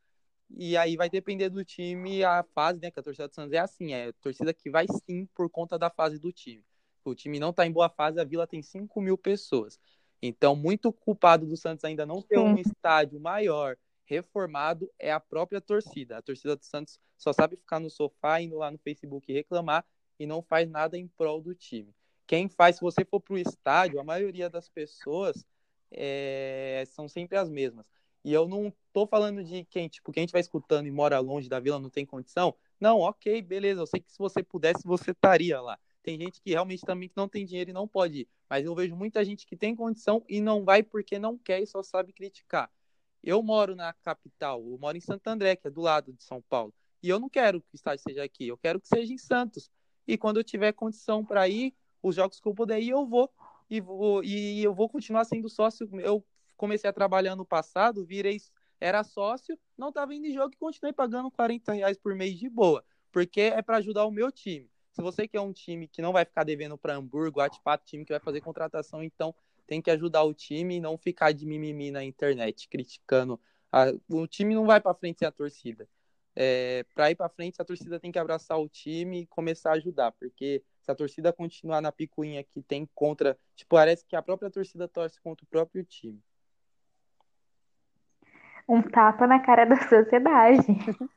E 0.51 0.77
aí 0.77 0.95
vai 0.95 1.09
depender 1.09 1.49
do 1.49 1.65
time, 1.65 2.23
a 2.23 2.43
fase, 2.53 2.79
né? 2.79 2.91
Que 2.91 2.99
a 2.99 3.03
torcida 3.03 3.27
do 3.27 3.33
Santos 3.33 3.51
é 3.51 3.57
assim, 3.57 3.93
é 3.93 4.11
torcida 4.21 4.53
que 4.53 4.69
vai 4.69 4.85
sim 5.07 5.25
por 5.33 5.49
conta 5.49 5.75
da 5.75 5.89
fase 5.89 6.19
do 6.19 6.31
time. 6.31 6.63
O 7.03 7.15
time 7.15 7.39
não 7.39 7.51
tá 7.51 7.65
em 7.65 7.71
boa 7.71 7.89
fase, 7.89 8.19
a 8.19 8.23
Vila 8.23 8.45
tem 8.45 8.61
5 8.61 9.01
mil 9.01 9.17
pessoas. 9.17 9.79
Então, 10.21 10.55
muito 10.55 10.93
culpado 10.93 11.47
do 11.47 11.57
Santos 11.57 11.83
ainda 11.83 12.05
não 12.05 12.21
ter 12.21 12.37
um 12.37 12.59
estádio 12.59 13.19
maior, 13.19 13.75
reformado, 14.05 14.87
é 14.99 15.11
a 15.11 15.19
própria 15.19 15.59
torcida. 15.59 16.19
A 16.19 16.21
torcida 16.21 16.55
do 16.55 16.63
Santos 16.63 16.99
só 17.17 17.33
sabe 17.33 17.55
ficar 17.55 17.79
no 17.79 17.89
sofá, 17.89 18.39
indo 18.39 18.57
lá 18.57 18.69
no 18.69 18.77
Facebook 18.77 19.33
reclamar 19.33 19.83
e 20.19 20.25
não 20.25 20.41
faz 20.41 20.69
nada 20.69 20.97
em 20.97 21.07
prol 21.07 21.41
do 21.41 21.53
time. 21.53 21.93
Quem 22.25 22.49
faz, 22.49 22.75
se 22.75 22.81
você 22.81 23.05
for 23.05 23.21
pro 23.21 23.37
estádio, 23.37 23.99
a 23.99 24.03
maioria 24.03 24.49
das 24.49 24.67
pessoas 24.67 25.45
é, 25.91 26.83
são 26.87 27.07
sempre 27.07 27.37
as 27.37 27.49
mesmas. 27.49 27.85
E 28.23 28.33
eu 28.33 28.47
não 28.47 28.73
tô 28.91 29.07
falando 29.07 29.43
de 29.43 29.63
quem, 29.65 29.87
tipo, 29.87 30.11
quem 30.11 30.25
estiver 30.25 30.41
escutando 30.41 30.87
e 30.87 30.91
mora 30.91 31.19
longe 31.19 31.47
da 31.47 31.59
vila 31.59 31.79
não 31.79 31.89
tem 31.89 32.05
condição. 32.05 32.53
Não, 32.79 32.99
ok, 32.99 33.41
beleza. 33.41 33.81
Eu 33.81 33.87
sei 33.87 34.01
que 34.01 34.11
se 34.11 34.17
você 34.17 34.43
pudesse, 34.43 34.85
você 34.85 35.11
estaria 35.11 35.61
lá. 35.61 35.79
Tem 36.03 36.19
gente 36.19 36.41
que 36.41 36.51
realmente 36.51 36.85
também 36.85 37.11
não 37.15 37.27
tem 37.27 37.45
dinheiro 37.45 37.69
e 37.69 37.73
não 37.73 37.87
pode 37.87 38.21
ir. 38.21 38.29
Mas 38.49 38.65
eu 38.65 38.75
vejo 38.75 38.95
muita 38.95 39.23
gente 39.23 39.45
que 39.45 39.55
tem 39.55 39.75
condição 39.75 40.23
e 40.27 40.41
não 40.41 40.63
vai 40.63 40.83
porque 40.83 41.17
não 41.17 41.37
quer 41.37 41.61
e 41.61 41.67
só 41.67 41.81
sabe 41.83 42.11
criticar. 42.11 42.69
Eu 43.23 43.41
moro 43.41 43.75
na 43.75 43.93
capital, 43.93 44.59
eu 44.65 44.77
moro 44.77 44.97
em 44.97 45.01
Santo 45.01 45.27
André, 45.27 45.55
que 45.55 45.67
é 45.67 45.71
do 45.71 45.81
lado 45.81 46.13
de 46.13 46.23
São 46.23 46.41
Paulo. 46.41 46.73
E 47.01 47.09
eu 47.09 47.19
não 47.19 47.29
quero 47.29 47.61
que 47.61 47.73
o 47.73 47.75
estádio 47.75 48.03
seja 48.07 48.23
aqui, 48.23 48.47
eu 48.47 48.57
quero 48.57 48.79
que 48.79 48.87
seja 48.87 49.13
em 49.13 49.17
Santos. 49.17 49.69
E 50.07 50.17
quando 50.17 50.37
eu 50.37 50.43
tiver 50.43 50.71
condição 50.73 51.23
para 51.23 51.47
ir, 51.47 51.73
os 52.01 52.15
jogos 52.15 52.39
que 52.39 52.47
eu 52.47 52.53
puder 52.53 52.79
ir, 52.79 52.89
eu 52.89 53.05
vou. 53.05 53.29
E, 53.69 53.81
vou, 53.81 54.23
e 54.23 54.63
eu 54.63 54.73
vou 54.73 54.87
continuar 54.87 55.25
sendo 55.25 55.49
sócio. 55.49 55.89
Eu 55.99 56.23
comecei 56.55 56.89
a 56.89 56.93
trabalhar 56.93 57.35
no 57.35 57.45
passado, 57.45 58.05
virei, 58.05 58.39
era 58.79 59.03
sócio, 59.03 59.57
não 59.77 59.89
estava 59.89 60.13
indo 60.13 60.27
em 60.27 60.33
jogo 60.33 60.53
e 60.53 60.57
continuei 60.57 60.93
pagando 60.93 61.29
40 61.31 61.73
reais 61.73 61.97
por 61.97 62.15
mês 62.15 62.37
de 62.37 62.49
boa, 62.49 62.83
porque 63.11 63.41
é 63.41 63.61
para 63.61 63.77
ajudar 63.77 64.05
o 64.05 64.11
meu 64.11 64.31
time. 64.31 64.69
Se 64.91 65.01
você 65.01 65.27
quer 65.27 65.41
um 65.41 65.53
time 65.53 65.87
que 65.87 66.01
não 66.01 66.11
vai 66.11 66.25
ficar 66.25 66.43
devendo 66.43 66.77
para 66.77 66.95
Hamburgo, 66.95 67.39
Atipato, 67.39 67.85
time 67.85 68.03
que 68.03 68.13
vai 68.13 68.19
fazer 68.19 68.41
contratação, 68.41 69.03
então 69.03 69.33
tem 69.67 69.81
que 69.81 69.91
ajudar 69.91 70.23
o 70.23 70.33
time 70.33 70.77
e 70.77 70.79
não 70.79 70.97
ficar 70.97 71.31
de 71.31 71.45
mimimi 71.45 71.91
na 71.91 72.03
internet 72.03 72.67
criticando. 72.67 73.39
A... 73.71 73.87
o 74.09 74.25
time 74.25 74.55
não 74.55 74.65
vai 74.65 74.81
para 74.81 74.95
frente 74.95 75.19
sem 75.19 75.27
a 75.27 75.31
torcida. 75.31 75.87
É, 76.39 76.85
para 76.93 77.09
ir 77.09 77.15
para 77.15 77.29
frente, 77.29 77.59
a 77.59 77.65
torcida 77.65 77.99
tem 77.99 78.11
que 78.11 78.19
abraçar 78.19 78.59
o 78.59 78.69
time 78.69 79.21
e 79.21 79.27
começar 79.27 79.71
a 79.71 79.73
ajudar, 79.73 80.11
porque 80.11 80.61
se 80.83 80.91
a 80.91 80.95
torcida 80.95 81.33
continuar 81.33 81.81
na 81.81 81.91
picuinha 81.91 82.43
que 82.43 82.61
tem 82.61 82.87
contra, 82.93 83.35
tipo, 83.55 83.75
parece 83.75 84.05
que 84.05 84.15
a 84.15 84.21
própria 84.21 84.51
torcida 84.51 84.87
torce 84.87 85.19
contra 85.19 85.43
o 85.43 85.47
próprio 85.47 85.83
time 85.83 86.21
um 88.67 88.81
tapa 88.81 89.25
na 89.25 89.39
cara 89.39 89.65
da 89.65 89.77
sociedade. 89.77 90.59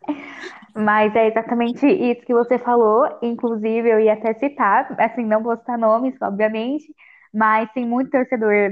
Mas 0.74 1.14
é 1.16 1.26
exatamente 1.26 1.84
isso 1.84 2.20
que 2.22 2.32
você 2.32 2.58
falou. 2.58 3.18
Inclusive, 3.20 3.88
eu 3.88 3.98
ia 3.98 4.12
até 4.12 4.34
citar, 4.34 4.94
assim, 5.00 5.24
não 5.24 5.42
vou 5.42 5.56
citar 5.56 5.76
nomes, 5.76 6.14
obviamente, 6.22 6.94
mas 7.32 7.70
tem 7.72 7.84
muito 7.84 8.10
torcedor, 8.10 8.70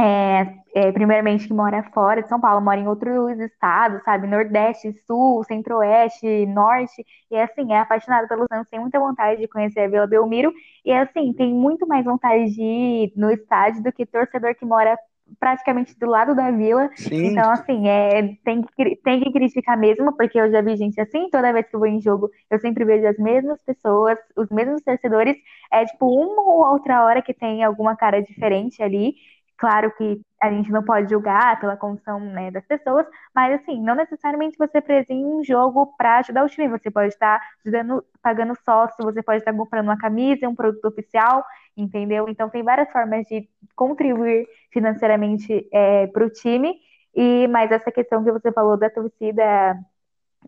é, 0.00 0.54
é, 0.74 0.92
primeiramente, 0.92 1.48
que 1.48 1.52
mora 1.52 1.82
fora 1.92 2.22
de 2.22 2.28
São 2.28 2.40
Paulo, 2.40 2.60
mora 2.64 2.78
em 2.78 2.86
outros 2.86 3.38
estados, 3.40 4.02
sabe? 4.04 4.28
Nordeste, 4.28 4.92
Sul, 5.06 5.42
Centro-Oeste, 5.44 6.46
Norte, 6.46 7.04
e 7.30 7.36
assim, 7.36 7.72
é 7.72 7.80
apaixonado 7.80 8.28
pelo 8.28 8.46
Santos, 8.46 8.70
tem 8.70 8.78
muita 8.80 9.00
vontade 9.00 9.40
de 9.40 9.48
conhecer 9.48 9.80
a 9.80 9.88
Vila 9.88 10.06
Belmiro, 10.06 10.52
e 10.84 10.92
assim, 10.92 11.32
tem 11.32 11.52
muito 11.52 11.86
mais 11.86 12.04
vontade 12.04 12.54
de 12.54 12.62
ir 12.62 13.12
no 13.16 13.30
estádio 13.30 13.82
do 13.82 13.92
que 13.92 14.06
torcedor 14.06 14.54
que 14.54 14.64
mora 14.64 14.96
praticamente 15.38 15.98
do 15.98 16.06
lado 16.06 16.34
da 16.34 16.50
vila. 16.50 16.88
Sim. 16.96 17.26
Então, 17.26 17.50
assim, 17.50 17.88
é, 17.88 18.34
tem, 18.44 18.62
que, 18.62 18.96
tem 18.96 19.20
que 19.20 19.32
criticar 19.32 19.76
mesmo, 19.78 20.16
porque 20.16 20.38
eu 20.40 20.50
já 20.50 20.62
vi 20.62 20.76
gente 20.76 21.00
assim, 21.00 21.28
toda 21.30 21.52
vez 21.52 21.68
que 21.68 21.76
eu 21.76 21.80
vou 21.80 21.88
em 21.88 22.00
jogo, 22.00 22.30
eu 22.50 22.58
sempre 22.58 22.84
vejo 22.84 23.06
as 23.06 23.18
mesmas 23.18 23.60
pessoas, 23.62 24.18
os 24.36 24.48
mesmos 24.50 24.82
torcedores. 24.82 25.36
É 25.72 25.84
tipo 25.84 26.06
uma 26.06 26.42
ou 26.42 26.72
outra 26.72 27.04
hora 27.04 27.20
que 27.22 27.34
tem 27.34 27.62
alguma 27.62 27.96
cara 27.96 28.22
diferente 28.22 28.82
ali. 28.82 29.14
Claro 29.58 29.92
que 29.96 30.20
a 30.40 30.50
gente 30.52 30.70
não 30.70 30.84
pode 30.84 31.10
julgar 31.10 31.58
pela 31.58 31.76
condição 31.76 32.20
né, 32.20 32.48
das 32.50 32.64
pessoas, 32.64 33.04
mas 33.34 33.60
assim, 33.60 33.82
não 33.82 33.96
necessariamente 33.96 34.56
você 34.56 34.80
em 35.10 35.24
um 35.24 35.42
jogo 35.42 35.94
para 35.98 36.18
ajudar 36.20 36.44
o 36.44 36.48
time. 36.48 36.68
Você 36.68 36.90
pode 36.92 37.08
estar 37.08 37.40
ajudando, 37.64 38.04
pagando 38.22 38.54
sócio, 38.64 39.04
você 39.04 39.20
pode 39.20 39.38
estar 39.38 39.52
comprando 39.52 39.86
uma 39.86 39.98
camisa, 39.98 40.48
um 40.48 40.54
produto 40.54 40.84
oficial, 40.86 41.44
entendeu? 41.76 42.28
Então 42.28 42.48
tem 42.48 42.62
várias 42.62 42.88
formas 42.92 43.26
de 43.26 43.48
contribuir 43.74 44.46
financeiramente 44.72 45.68
é, 45.72 46.06
para 46.06 46.24
o 46.24 46.30
time. 46.30 46.72
E 47.14 47.48
mas 47.48 47.72
essa 47.72 47.90
questão 47.90 48.22
que 48.22 48.30
você 48.30 48.52
falou 48.52 48.76
da 48.76 48.88
torcida, 48.88 49.76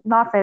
nossa, 0.05 0.39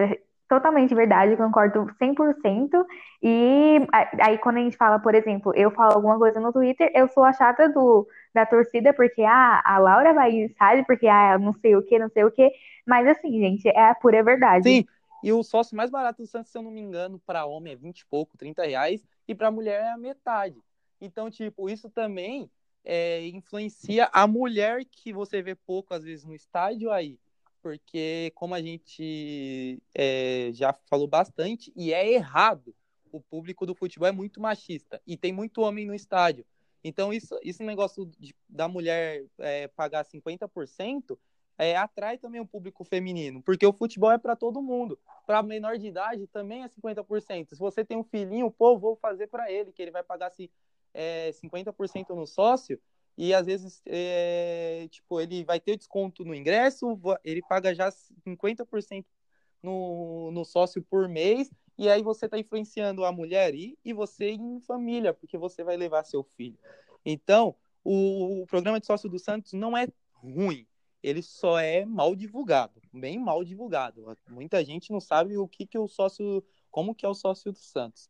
totalmente 0.48 0.96
verdade, 0.96 1.36
concordo 1.36 1.88
100%. 2.00 2.86
E 3.22 3.78
aí, 4.22 4.38
quando 4.38 4.58
a 4.58 4.62
gente 4.62 4.78
fala, 4.78 5.00
por 5.00 5.14
exemplo, 5.14 5.54
eu 5.56 5.72
falo 5.72 5.94
alguma 5.94 6.18
coisa 6.18 6.40
no 6.40 6.54
Twitter, 6.54 6.92
eu 6.96 7.08
sou 7.10 7.24
a 7.24 7.34
chata 7.34 7.70
do, 7.70 8.08
da 8.34 8.46
torcida, 8.46 8.94
porque 8.94 9.22
ah, 9.24 9.62
a 9.66 9.78
Laura 9.78 10.14
vai 10.14 10.50
sabe, 10.58 10.86
porque 10.86 11.08
ah, 11.08 11.38
não 11.38 11.54
sei 11.54 11.76
o 11.76 11.84
que, 11.84 12.00
não 12.00 12.10
sei 12.10 12.24
o 12.24 12.32
que. 12.32 12.52
Mas 12.86 13.08
assim, 13.08 13.32
gente, 13.40 13.68
é 13.68 13.90
a 13.90 13.96
pura 13.96 14.24
verdade. 14.24 14.64
Sim, 14.64 14.86
e 15.24 15.32
o 15.34 15.44
sócio 15.44 15.76
mais 15.76 15.90
barato 15.90 16.22
do 16.22 16.28
Santos, 16.28 16.52
se 16.52 16.58
eu 16.58 16.62
não 16.62 16.72
me 16.72 16.82
engano, 16.82 17.20
para 17.26 17.46
homem 17.46 17.74
é 17.74 17.76
20 17.76 18.00
e 18.00 18.06
pouco, 18.06 18.38
30 18.38 18.66
reais, 18.66 19.06
e 19.28 19.36
para 19.36 19.52
mulher 19.52 19.82
é 19.82 19.92
a 19.92 19.98
metade. 19.98 20.62
Então, 21.02 21.30
tipo, 21.30 21.70
isso 21.70 21.90
também 21.90 22.50
é, 22.84 23.28
influencia 23.28 24.10
a 24.14 24.26
mulher 24.26 24.86
que 24.86 25.12
você 25.12 25.42
vê 25.42 25.54
pouco, 25.54 25.94
às 25.94 26.04
vezes, 26.04 26.24
no 26.24 26.34
estádio 26.34 26.92
aí 26.92 27.20
porque 27.62 28.32
como 28.36 28.54
a 28.54 28.62
gente 28.62 29.82
é, 29.96 30.50
já 30.54 30.74
falou 30.89 31.08
bastante, 31.08 31.72
e 31.76 31.93
é 31.93 32.12
errado, 32.12 32.74
o 33.12 33.22
público 33.22 33.65
do 33.65 33.76
futebol 33.76 34.08
é 34.08 34.12
muito 34.12 34.39
machista 34.39 35.02
e 35.06 35.17
tem 35.17 35.32
muito 35.32 35.62
homem 35.62 35.86
no 35.86 35.93
estádio. 35.93 36.46
Então, 36.84 37.12
isso, 37.12 37.38
isso 37.43 37.63
negócio 37.63 38.06
de, 38.17 38.36
da 38.48 38.67
mulher 38.67 39.26
é, 39.39 39.67
pagar 39.67 40.06
50% 40.06 41.17
é, 41.58 41.76
atrai 41.76 42.17
também 42.17 42.39
o 42.39 42.46
público 42.46 42.84
feminino, 42.84 43.41
porque 43.41 43.65
o 43.65 43.74
futebol 43.74 44.12
é 44.12 44.17
para 44.17 44.36
todo 44.36 44.62
mundo. 44.62 45.00
Para 45.26 45.41
menor 45.41 45.78
de 45.78 45.88
idade 45.88 46.28
também 46.28 46.63
é 46.63 46.70
50%. 46.70 47.50
Se 47.50 47.60
você 47.60 47.84
tem 47.84 47.98
um 47.98 48.04
filhinho, 48.04 48.52
pô, 48.52 48.78
vou 48.78 48.96
fazer 48.96 49.28
para 49.28 49.52
ele, 49.52 49.72
que 49.72 49.82
ele 49.82 49.91
vai 49.91 50.04
pagar 50.04 50.30
se, 50.30 50.52
é, 50.93 51.32
50% 51.32 52.15
no 52.15 52.28
sócio, 52.28 52.80
e 53.17 53.34
às 53.34 53.45
vezes, 53.45 53.82
é, 53.86 54.88
tipo, 54.91 55.19
ele 55.19 55.43
vai 55.43 55.60
ter 55.60 55.75
desconto 55.75 56.23
no 56.23 56.36
ingresso, 56.36 56.99
ele 57.23 57.41
paga 57.41 57.73
já 57.73 57.89
50% 57.89 59.06
no, 59.63 60.30
no 60.32 60.45
sócio 60.45 60.84
por 60.84 61.10
mês, 61.10 61.49
e 61.77 61.89
aí 61.89 62.03
você 62.03 62.25
está 62.25 62.38
influenciando 62.38 63.03
a 63.03 63.12
mulher 63.12 63.56
e, 63.56 63.77
e 63.84 63.91
você 63.91 64.32
em 64.32 64.60
família, 64.62 65.13
porque 65.13 65.38
você 65.38 65.63
vai 65.63 65.75
levar 65.75 66.03
seu 66.03 66.23
filho. 66.23 66.58
Então, 67.03 67.56
o, 67.84 68.43
o 68.43 68.45
programa 68.45 68.80
de 68.80 68.86
sócio 68.86 69.10
do 69.10 69.17
Santos 69.17 69.53
não 69.53 69.75
é 69.75 69.88
ruim, 70.13 70.67
ele 71.01 71.21
só 71.21 71.60
é 71.60 71.86
mal 71.86 72.15
divulgado, 72.15 72.82
bem 72.93 73.17
mal 73.17 73.43
divulgado. 73.43 74.15
Muita 74.30 74.63
gente 74.63 74.91
não 74.91 74.99
sabe 74.99 75.38
o 75.38 75.47
que, 75.47 75.65
que 75.65 75.77
o 75.77 75.88
sócio, 75.88 76.43
como 76.69 76.93
que 76.93 77.06
é 77.06 77.10
o 77.10 77.15
sócio 77.15 77.51
do 77.51 77.60
Santos. 77.60 78.10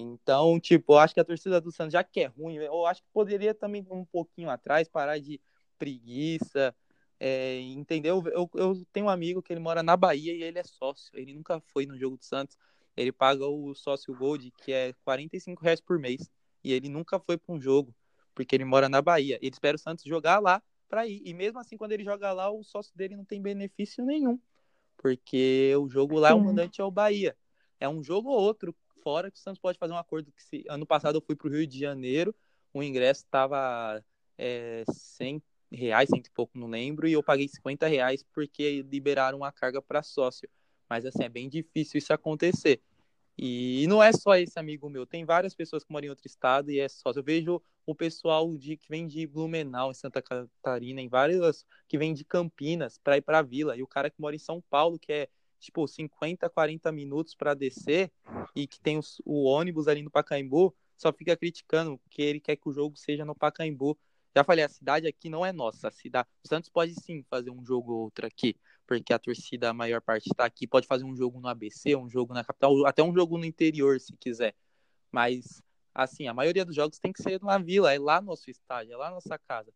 Então, 0.00 0.60
tipo, 0.60 0.92
eu 0.92 0.98
acho 0.98 1.12
que 1.12 1.18
a 1.18 1.24
torcida 1.24 1.60
do 1.60 1.72
Santos 1.72 1.92
já 1.92 2.04
que 2.04 2.20
é 2.20 2.26
ruim, 2.26 2.54
eu 2.54 2.86
acho 2.86 3.02
que 3.02 3.08
poderia 3.12 3.52
também 3.52 3.84
um 3.90 4.04
pouquinho 4.04 4.48
atrás 4.48 4.88
parar 4.88 5.18
de 5.18 5.40
preguiça, 5.76 6.72
é, 7.18 7.58
entendeu? 7.62 8.22
Eu, 8.26 8.48
eu 8.54 8.86
tenho 8.92 9.06
um 9.06 9.08
amigo 9.08 9.42
que 9.42 9.52
ele 9.52 9.58
mora 9.58 9.82
na 9.82 9.96
Bahia 9.96 10.32
e 10.32 10.44
ele 10.44 10.56
é 10.56 10.62
sócio, 10.62 11.10
ele 11.14 11.34
nunca 11.34 11.60
foi 11.72 11.84
no 11.84 11.98
jogo 11.98 12.16
do 12.16 12.24
Santos, 12.24 12.56
ele 12.96 13.10
paga 13.10 13.44
o 13.44 13.74
sócio 13.74 14.14
Gold, 14.14 14.52
que 14.62 14.72
é 14.72 14.92
45 15.04 15.64
reais 15.64 15.80
por 15.80 15.98
mês, 15.98 16.30
e 16.62 16.72
ele 16.72 16.88
nunca 16.88 17.18
foi 17.18 17.36
para 17.36 17.52
um 17.52 17.60
jogo, 17.60 17.92
porque 18.36 18.54
ele 18.54 18.64
mora 18.64 18.88
na 18.88 19.02
Bahia. 19.02 19.36
Ele 19.42 19.50
espera 19.50 19.74
o 19.74 19.80
Santos 19.80 20.04
jogar 20.04 20.38
lá 20.38 20.62
para 20.88 21.08
ir, 21.08 21.20
e 21.24 21.34
mesmo 21.34 21.58
assim, 21.58 21.76
quando 21.76 21.90
ele 21.90 22.04
joga 22.04 22.32
lá, 22.32 22.48
o 22.48 22.62
sócio 22.62 22.96
dele 22.96 23.16
não 23.16 23.24
tem 23.24 23.42
benefício 23.42 24.04
nenhum, 24.04 24.38
porque 24.96 25.74
o 25.76 25.88
jogo 25.88 26.20
lá, 26.20 26.36
o 26.36 26.40
mandante 26.40 26.80
é 26.80 26.84
o 26.84 26.90
Bahia. 26.90 27.36
É 27.80 27.88
um 27.88 28.02
jogo 28.02 28.28
ou 28.30 28.40
outro 28.40 28.74
fora 29.02 29.30
que 29.30 29.38
o 29.38 29.40
Santos 29.40 29.60
pode 29.60 29.78
fazer 29.78 29.92
um 29.92 29.98
acordo 29.98 30.32
que 30.32 30.42
se 30.42 30.64
ano 30.68 30.86
passado 30.86 31.16
eu 31.16 31.22
fui 31.22 31.36
para 31.36 31.48
o 31.48 31.50
Rio 31.50 31.66
de 31.66 31.78
Janeiro, 31.78 32.34
o 32.72 32.82
ingresso 32.82 33.24
estava 33.24 34.04
é, 34.36 34.84
100 34.90 35.42
reais, 35.70 36.08
cento 36.08 36.26
e 36.26 36.30
pouco, 36.30 36.58
não 36.58 36.68
lembro, 36.68 37.06
e 37.06 37.12
eu 37.12 37.22
paguei 37.22 37.48
50 37.48 37.86
reais 37.86 38.24
porque 38.32 38.82
liberaram 38.82 39.44
a 39.44 39.52
carga 39.52 39.82
para 39.82 40.02
sócio. 40.02 40.48
Mas 40.88 41.04
assim, 41.04 41.24
é 41.24 41.28
bem 41.28 41.48
difícil 41.48 41.98
isso 41.98 42.12
acontecer. 42.12 42.80
E 43.36 43.86
não 43.86 44.02
é 44.02 44.12
só 44.12 44.34
esse 44.34 44.58
amigo 44.58 44.88
meu, 44.90 45.06
tem 45.06 45.24
várias 45.24 45.54
pessoas 45.54 45.84
que 45.84 45.92
moram 45.92 46.06
em 46.06 46.10
outro 46.10 46.26
estado 46.26 46.72
e 46.72 46.80
é 46.80 46.88
só. 46.88 47.12
Eu 47.14 47.22
vejo 47.22 47.62
o 47.86 47.94
pessoal 47.94 48.56
de, 48.56 48.76
que 48.76 48.88
vem 48.88 49.06
de 49.06 49.26
Blumenau, 49.26 49.90
em 49.90 49.94
Santa 49.94 50.20
Catarina, 50.20 51.00
em 51.00 51.08
várias 51.08 51.64
que 51.86 51.96
vem 51.96 52.12
de 52.12 52.24
Campinas 52.24 52.98
para 52.98 53.16
ir 53.16 53.22
para 53.22 53.38
a 53.38 53.42
vila, 53.42 53.76
e 53.76 53.82
o 53.82 53.86
cara 53.86 54.10
que 54.10 54.20
mora 54.20 54.34
em 54.34 54.40
São 54.40 54.60
Paulo, 54.68 54.98
que 54.98 55.12
é 55.12 55.28
tipo 55.58 55.86
50, 55.86 56.48
40 56.48 56.90
minutos 56.92 57.34
para 57.34 57.54
descer 57.54 58.10
e 58.54 58.66
que 58.66 58.80
tem 58.80 58.98
os, 58.98 59.20
o 59.24 59.44
ônibus 59.44 59.88
ali 59.88 60.02
no 60.02 60.10
Pacaembu, 60.10 60.74
só 60.96 61.12
fica 61.12 61.36
criticando 61.36 62.00
que 62.10 62.22
ele 62.22 62.40
quer 62.40 62.56
que 62.56 62.68
o 62.68 62.72
jogo 62.72 62.96
seja 62.96 63.24
no 63.24 63.34
Pacaembu. 63.34 63.96
Já 64.34 64.44
falei, 64.44 64.64
a 64.64 64.68
cidade 64.68 65.06
aqui 65.06 65.28
não 65.28 65.44
é 65.44 65.52
nossa. 65.52 65.88
A 65.88 65.90
cidade... 65.90 66.28
O 66.44 66.48
Santos 66.48 66.68
pode 66.68 66.94
sim 66.94 67.24
fazer 67.28 67.50
um 67.50 67.64
jogo 67.64 67.92
ou 67.92 68.00
outro 68.02 68.26
aqui, 68.26 68.56
porque 68.86 69.12
a 69.12 69.18
torcida, 69.18 69.70
a 69.70 69.74
maior 69.74 70.00
parte 70.00 70.26
está 70.26 70.44
aqui. 70.44 70.66
Pode 70.66 70.86
fazer 70.86 71.04
um 71.04 71.16
jogo 71.16 71.40
no 71.40 71.48
ABC, 71.48 71.96
um 71.96 72.08
jogo 72.08 72.34
na 72.34 72.44
capital, 72.44 72.86
até 72.86 73.02
um 73.02 73.14
jogo 73.14 73.38
no 73.38 73.44
interior, 73.44 74.00
se 74.00 74.16
quiser. 74.16 74.54
Mas, 75.10 75.62
assim, 75.94 76.26
a 76.26 76.34
maioria 76.34 76.64
dos 76.64 76.74
jogos 76.74 76.98
tem 76.98 77.12
que 77.12 77.22
ser 77.22 77.40
na 77.42 77.58
vila, 77.58 77.92
é 77.92 77.98
lá 77.98 78.20
nosso 78.20 78.50
estádio, 78.50 78.92
é 78.92 78.96
lá 78.96 79.10
nossa 79.10 79.38
casa. 79.38 79.72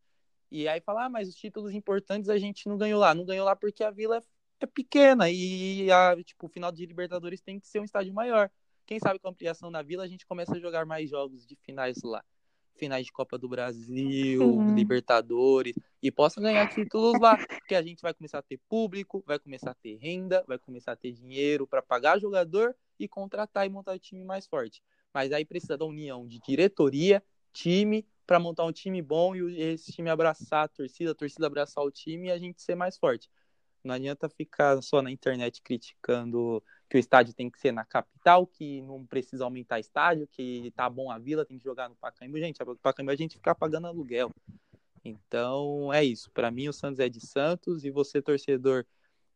E 0.51 0.69
aí 0.69 0.81
falar, 0.83 1.07
ah, 1.07 1.09
mas 1.09 1.29
os 1.29 1.35
títulos 1.35 1.73
importantes 1.73 2.29
a 2.29 2.37
gente 2.37 2.69
não 2.69 2.77
ganhou 2.77 3.01
lá. 3.01 3.15
Não 3.15 3.25
ganhou 3.25 3.47
lá 3.47 3.57
porque 3.57 3.83
a 3.83 3.91
vila 3.91 4.19
é, 4.19 4.23
é 4.65 4.67
pequena 4.67 5.31
e 5.31 5.91
a, 5.91 6.17
tipo, 6.25 6.47
o 6.47 6.49
final 6.49 6.73
de 6.73 6.87
Libertadores 6.87 7.41
tem 7.41 7.59
que 7.59 7.69
ser 7.69 7.81
um 7.81 7.85
estádio 7.85 8.13
maior. 8.13 8.51
Quem 8.87 8.99
sabe 8.99 9.19
com 9.19 9.29
a 9.29 9.31
ampliação 9.31 9.71
na 9.71 9.83
vila 9.83 10.05
a 10.05 10.09
gente 10.09 10.27
começa 10.27 10.55
a 10.57 10.61
jogar 10.61 10.85
mais 10.85 11.09
jogos 11.09 11.47
de 11.47 11.57
finais 11.57 12.03
lá 12.03 12.23
finais 12.77 13.07
de 13.07 13.13
Copa 13.13 13.39
do 13.39 13.49
Brasil, 13.49 14.41
Sim. 14.41 14.75
Libertadores, 14.75 15.75
e 16.03 16.11
possa 16.11 16.41
ganhar 16.41 16.67
títulos 16.69 17.21
lá, 17.21 17.37
porque 17.37 17.75
a 17.75 17.83
gente 17.83 18.03
vai 18.03 18.13
começar 18.13 18.39
a 18.39 18.43
ter 18.43 18.59
público, 18.69 19.23
vai 19.27 19.39
começar 19.39 19.71
a 19.71 19.75
ter 19.75 19.97
renda, 19.97 20.45
vai 20.47 20.59
começar 20.59 20.93
a 20.93 20.97
ter 20.97 21.13
dinheiro 21.13 21.67
para 21.67 21.83
pagar 21.83 22.19
jogador 22.19 22.75
e 22.99 23.07
contratar 23.07 23.67
e 23.67 23.69
montar 23.69 23.93
o 23.93 23.99
time 23.99 24.25
mais 24.25 24.47
forte. 24.47 24.83
Mas 25.13 25.33
aí 25.33 25.45
precisa 25.45 25.77
da 25.77 25.85
união 25.85 26.27
de 26.27 26.41
diretoria, 26.41 27.23
time, 27.53 28.07
para 28.27 28.41
montar 28.41 28.65
um 28.65 28.73
time 28.73 29.03
bom 29.03 29.37
e 29.37 29.61
esse 29.61 29.93
time 29.93 30.09
abraçar 30.09 30.65
a 30.65 30.69
torcida, 30.69 31.13
a 31.13 31.15
torcida 31.15 31.47
abraçar 31.47 31.85
o 31.85 31.91
time 31.91 32.29
e 32.29 32.31
a 32.31 32.39
gente 32.39 32.63
ser 32.63 32.75
mais 32.75 32.97
forte. 32.97 33.29
Não 33.85 33.95
adianta 33.95 34.29
ficar 34.29 34.81
só 34.83 35.03
na 35.03 35.11
internet 35.11 35.61
criticando 35.63 36.63
que 36.89 36.97
o 36.97 37.01
estádio 37.01 37.35
tem 37.35 37.51
que 37.51 37.59
ser 37.59 37.73
na 37.73 37.85
capital, 37.85 38.47
que 38.47 38.83
não 38.83 39.05
precisa 39.05 39.45
aumentar 39.45 39.81
estádio, 39.81 40.29
que 40.29 40.71
tá 40.77 40.89
bom 40.89 41.11
a 41.11 41.19
vila, 41.19 41.45
tem 41.45 41.59
que 41.59 41.65
jogar 41.65 41.89
no 41.89 41.97
Pacaembu. 41.97 42.39
Gente, 42.39 42.63
o 42.63 42.77
Pacaembu 42.77 43.11
a 43.11 43.17
gente 43.17 43.37
fica 43.37 43.55
pagando 43.55 43.87
aluguel. 43.87 44.31
Então, 45.05 45.93
é 45.93 46.05
isso. 46.05 46.31
Para 46.31 46.51
mim, 46.51 46.69
o 46.69 46.73
Santos 46.73 47.01
é 47.01 47.09
de 47.09 47.21
Santos 47.21 47.85
e 47.85 47.91
você, 47.91 48.23
torcedor 48.23 48.85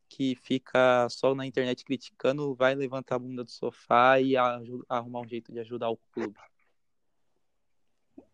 que 0.08 0.36
fica 0.36 1.08
só 1.10 1.34
na 1.34 1.46
internet 1.46 1.84
criticando, 1.84 2.54
vai 2.54 2.74
levantar 2.74 3.16
a 3.16 3.18
bunda 3.18 3.42
do 3.42 3.50
sofá 3.50 4.20
e 4.20 4.36
arrumar 4.36 5.20
um 5.20 5.28
jeito 5.28 5.52
de 5.52 5.58
ajudar 5.58 5.90
o 5.90 5.96
clube. 6.12 6.38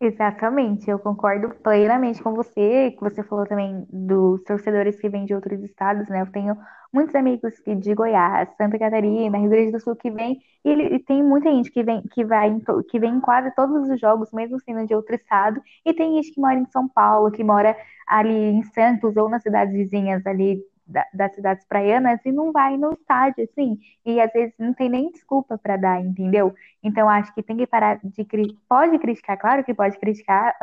Exatamente, 0.01 0.91
eu 0.91 0.99
concordo 0.99 1.51
plenamente 1.63 2.21
com 2.23 2.35
você, 2.35 2.91
que 2.91 3.01
você 3.01 3.23
falou 3.23 3.47
também 3.47 3.87
dos 3.89 4.43
torcedores 4.43 5.01
que 5.01 5.09
vêm 5.09 5.25
de 5.25 5.33
outros 5.35 5.63
estados, 5.63 6.09
né? 6.09 6.23
Eu 6.23 6.33
tenho 6.33 6.57
muitos 6.93 7.15
amigos 7.15 7.53
de 7.65 7.95
Goiás, 7.95 8.49
Santa 8.57 8.79
Catarina, 8.79 9.39
Rio 9.39 9.49
Grande 9.49 9.71
do 9.73 9.81
Sul 9.81 9.95
que 9.95 10.11
vem, 10.11 10.41
e, 10.65 10.69
ele, 10.71 10.97
e 10.97 10.99
tem 10.99 11.23
muita 11.23 11.51
gente 11.53 11.71
que 11.71 11.85
vem, 11.85 12.03
que 12.13 12.25
vai, 12.25 12.51
que 12.91 12.99
vem 12.99 13.15
em 13.15 13.21
quase 13.21 13.55
todos 13.55 13.89
os 13.89 14.01
jogos, 14.01 14.33
mesmo 14.33 14.59
sendo 14.61 14.85
de 14.87 14.95
outro 14.95 15.15
estado, 15.15 15.61
e 15.85 15.95
tem 15.95 16.15
gente 16.17 16.33
que 16.33 16.41
mora 16.41 16.59
em 16.59 16.67
São 16.67 16.89
Paulo, 16.89 17.31
que 17.31 17.45
mora 17.45 17.77
ali 18.09 18.33
em 18.33 18.63
Santos 18.65 19.17
ou 19.17 19.29
nas 19.29 19.43
cidades 19.43 19.73
vizinhas 19.73 20.27
ali 20.27 20.61
da, 20.93 21.07
das 21.13 21.35
cidades 21.35 21.65
praianas 21.67 22.21
e 22.25 22.31
não 22.31 22.53
vai 22.53 22.77
no 22.77 22.93
estádio, 22.93 23.45
assim, 23.45 23.81
e 24.05 24.21
às 24.21 24.33
vezes 24.33 24.55
não 24.59 24.75
tem 24.75 24.89
nem 24.89 25.11
desculpa 25.11 25.59
para 25.59 25.77
dar, 25.77 26.01
entendeu? 26.01 26.55
Então 26.83 27.09
acho 27.09 27.35
que 27.35 27.43
tem 27.43 27.57
que 27.57 27.67
parar 27.67 27.99
de 28.03 28.25
pode 28.69 28.99
criticar, 28.99 29.39
claro 29.39 29.65
que 29.65 29.75
pode 29.75 29.99
criticar, 29.99 30.55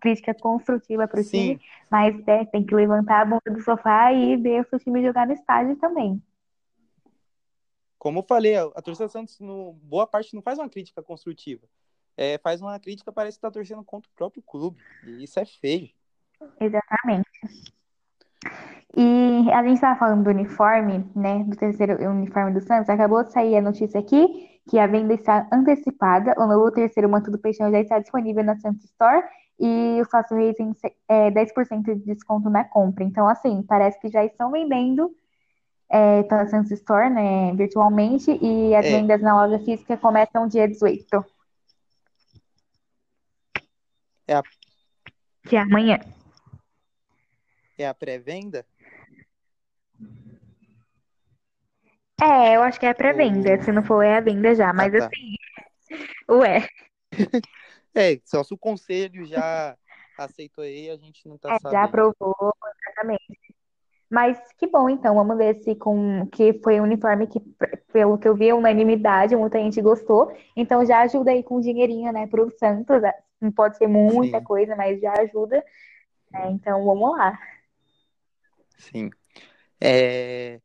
crítica 0.00 0.34
construtiva 0.34 1.06
para 1.06 1.20
o 1.20 1.24
time, 1.24 1.60
mas 1.90 2.16
é, 2.26 2.44
tem 2.44 2.64
que 2.64 2.74
levantar 2.74 3.22
a 3.22 3.24
bunda 3.24 3.50
do 3.50 3.62
sofá 3.62 4.12
e 4.12 4.36
ver 4.36 4.62
o 4.62 4.68
seu 4.68 4.78
time 4.78 5.02
jogar 5.02 5.26
no 5.26 5.32
estádio 5.32 5.76
também. 5.76 6.20
Como 7.98 8.18
eu 8.18 8.22
falei, 8.22 8.56
a 8.56 8.82
torcida 8.82 9.08
Santos, 9.08 9.40
no, 9.40 9.72
boa 9.74 10.06
parte, 10.06 10.34
não 10.34 10.42
faz 10.42 10.58
uma 10.58 10.68
crítica 10.68 11.02
construtiva. 11.02 11.66
É, 12.16 12.38
faz 12.38 12.60
uma 12.60 12.78
crítica, 12.78 13.10
parece 13.10 13.38
que 13.38 13.46
está 13.46 13.50
torcendo 13.50 13.82
contra 13.82 14.10
o 14.10 14.14
próprio 14.14 14.42
clube. 14.42 14.78
E 15.04 15.24
isso 15.24 15.40
é 15.40 15.46
feio. 15.46 15.90
Exatamente. 16.60 17.30
E 18.96 19.50
a 19.52 19.62
gente 19.62 19.74
estava 19.74 19.98
falando 19.98 20.24
do 20.24 20.30
uniforme, 20.30 21.04
né? 21.16 21.44
Do 21.44 21.56
terceiro 21.56 22.00
uniforme 22.08 22.52
do 22.52 22.60
Santos. 22.60 22.88
Acabou 22.88 23.24
de 23.24 23.32
sair 23.32 23.56
a 23.56 23.62
notícia 23.62 23.98
aqui 23.98 24.48
que 24.68 24.78
a 24.78 24.86
venda 24.86 25.14
está 25.14 25.46
antecipada. 25.52 26.34
O 26.38 26.46
novo 26.46 26.70
terceiro 26.70 27.08
manto 27.08 27.30
do 27.30 27.38
Peixão 27.38 27.70
já 27.70 27.80
está 27.80 27.98
disponível 27.98 28.44
na 28.44 28.56
Santos 28.56 28.84
Store 28.84 29.22
e 29.58 30.00
o 30.00 30.04
Fácil 30.08 30.36
Reis 30.36 30.56
tem 30.56 30.72
é, 31.08 31.30
10% 31.30 31.82
de 31.82 32.14
desconto 32.14 32.50
na 32.50 32.64
compra. 32.64 33.04
Então, 33.04 33.28
assim, 33.28 33.62
parece 33.62 34.00
que 34.00 34.08
já 34.08 34.24
estão 34.24 34.50
vendendo 34.50 35.14
é, 35.88 36.22
pela 36.24 36.46
Santos 36.46 36.72
Store, 36.72 37.10
né, 37.10 37.52
virtualmente, 37.54 38.36
e 38.42 38.74
as 38.74 38.86
é. 38.86 38.90
vendas 38.90 39.20
na 39.20 39.34
loja 39.34 39.58
física 39.64 39.96
começam 39.96 40.48
dia 40.48 40.66
18. 40.66 41.24
É. 44.26 44.40
Que 45.46 45.56
é 45.56 45.60
amanhã. 45.60 46.00
É 47.76 47.86
a 47.86 47.94
pré-venda? 47.94 48.64
É, 52.22 52.56
eu 52.56 52.62
acho 52.62 52.78
que 52.78 52.86
é 52.86 52.94
pré-venda. 52.94 53.60
Se 53.62 53.72
não 53.72 53.82
for, 53.82 54.02
é 54.02 54.16
a 54.16 54.20
venda 54.20 54.54
já. 54.54 54.72
Mas 54.72 54.94
ah, 54.94 54.98
tá. 54.98 55.06
assim, 55.06 55.34
ué. 56.30 56.68
É, 57.96 58.18
só 58.24 58.42
se 58.42 58.52
o 58.52 58.58
conselho 58.58 59.24
já 59.24 59.76
aceitou 60.18 60.64
aí, 60.64 60.90
a 60.90 60.96
gente 60.96 61.28
não 61.28 61.38
tá 61.38 61.54
é, 61.54 61.58
sabendo. 61.60 61.72
Já 61.72 61.84
aprovou, 61.84 62.52
exatamente. 62.88 63.38
Mas 64.10 64.38
que 64.58 64.66
bom, 64.66 64.88
então. 64.88 65.14
Vamos 65.14 65.36
ver 65.36 65.54
se 65.62 65.76
com 65.76 66.26
que 66.26 66.54
foi 66.54 66.80
um 66.80 66.84
uniforme 66.84 67.28
que, 67.28 67.38
pelo 67.92 68.18
que 68.18 68.26
eu 68.26 68.34
vi, 68.34 68.52
unanimidade, 68.52 69.36
muita 69.36 69.58
gente 69.58 69.80
gostou. 69.80 70.36
Então 70.56 70.84
já 70.84 71.02
ajuda 71.02 71.30
aí 71.30 71.44
com 71.44 71.60
dinheirinho, 71.60 72.12
né, 72.12 72.26
pro 72.26 72.50
Santos. 72.58 73.00
Não 73.40 73.52
pode 73.52 73.76
ser 73.76 73.86
muita 73.86 74.38
Sim. 74.38 74.44
coisa, 74.44 74.74
mas 74.74 75.00
já 75.00 75.12
ajuda. 75.12 75.64
É, 76.34 76.50
então 76.50 76.84
vamos 76.84 77.16
lá. 77.16 77.38
Sim. 78.76 79.10
É... 79.80 80.60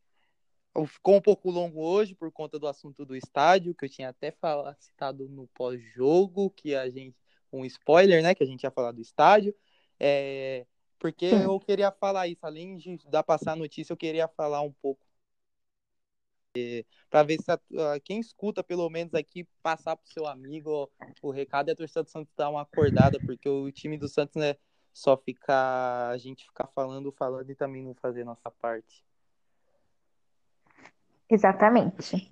Ficou 0.87 1.15
um 1.15 1.21
pouco 1.21 1.49
longo 1.49 1.81
hoje 1.81 2.15
por 2.15 2.31
conta 2.31 2.57
do 2.57 2.67
assunto 2.67 3.05
do 3.05 3.15
estádio, 3.15 3.75
que 3.75 3.85
eu 3.85 3.89
tinha 3.89 4.09
até 4.09 4.31
falado, 4.31 4.77
citado 4.79 5.27
no 5.27 5.47
pós-jogo, 5.47 6.49
que 6.51 6.75
a 6.75 6.89
gente. 6.89 7.15
Um 7.51 7.65
spoiler, 7.65 8.21
né? 8.21 8.35
Que 8.35 8.43
a 8.43 8.45
gente 8.45 8.63
ia 8.63 8.71
falar 8.71 8.91
do 8.91 9.01
estádio. 9.01 9.53
É... 9.99 10.65
Porque 10.99 11.25
eu 11.25 11.59
queria 11.59 11.91
falar 11.91 12.27
isso, 12.27 12.45
além 12.45 12.77
de 12.77 12.97
dar 13.09 13.23
passar 13.23 13.53
a 13.53 13.55
notícia, 13.55 13.93
eu 13.93 13.97
queria 13.97 14.27
falar 14.27 14.61
um 14.61 14.71
pouco 14.71 15.01
é, 16.57 16.83
para 17.09 17.23
ver 17.23 17.41
se 17.41 17.51
a, 17.51 17.59
quem 18.03 18.19
escuta, 18.19 18.63
pelo 18.63 18.89
menos 18.89 19.13
aqui, 19.13 19.47
passar 19.61 19.95
para 19.95 20.05
o 20.05 20.11
seu 20.11 20.25
amigo 20.27 20.91
o 21.21 21.31
recado 21.31 21.69
e 21.69 21.71
a 21.71 21.75
torcida 21.75 22.03
do 22.03 22.09
Santos 22.09 22.33
dar 22.35 22.49
uma 22.49 22.61
acordada, 22.61 23.19
porque 23.19 23.47
o 23.47 23.71
time 23.71 23.97
do 23.97 24.07
Santos 24.07 24.35
né, 24.35 24.55
só 24.93 25.15
ficar 25.17 26.09
a 26.09 26.17
gente 26.17 26.45
ficar 26.45 26.67
falando, 26.67 27.11
falando 27.11 27.49
e 27.49 27.55
também 27.55 27.83
não 27.83 27.93
fazer 27.95 28.23
nossa 28.23 28.49
parte. 28.49 29.03
Exatamente. 31.29 32.29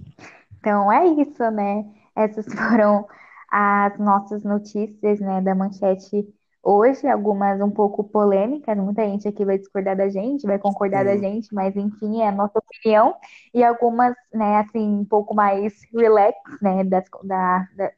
Então 0.58 0.92
é 0.92 1.06
isso, 1.06 1.50
né? 1.52 1.86
Essas 2.16 2.46
foram 2.54 3.08
as 3.50 3.98
nossas 3.98 4.44
notícias, 4.44 5.20
né, 5.20 5.42
da 5.42 5.56
manchete 5.56 6.28
hoje, 6.62 7.08
algumas 7.08 7.62
um 7.62 7.72
pouco 7.72 8.04
polêmicas, 8.04 8.78
muita 8.78 9.06
gente 9.06 9.26
aqui 9.26 9.46
vai 9.46 9.58
discordar 9.58 9.96
da 9.96 10.10
gente, 10.10 10.46
vai 10.46 10.60
concordar 10.60 11.00
Sim. 11.00 11.06
da 11.06 11.18
gente, 11.18 11.56
mas 11.56 11.78
enfim, 11.78 12.22
é 12.22 12.28
a 12.28 12.32
nossa 12.32 12.60
opinião, 12.60 13.16
e 13.54 13.64
algumas, 13.64 14.14
né, 14.34 14.58
assim, 14.58 14.86
um 14.86 15.06
pouco 15.06 15.34
mais 15.34 15.74
relax, 15.94 16.38
né, 16.62 16.84
das, 16.84 17.06
da, 17.24 17.66
da, 17.74 17.92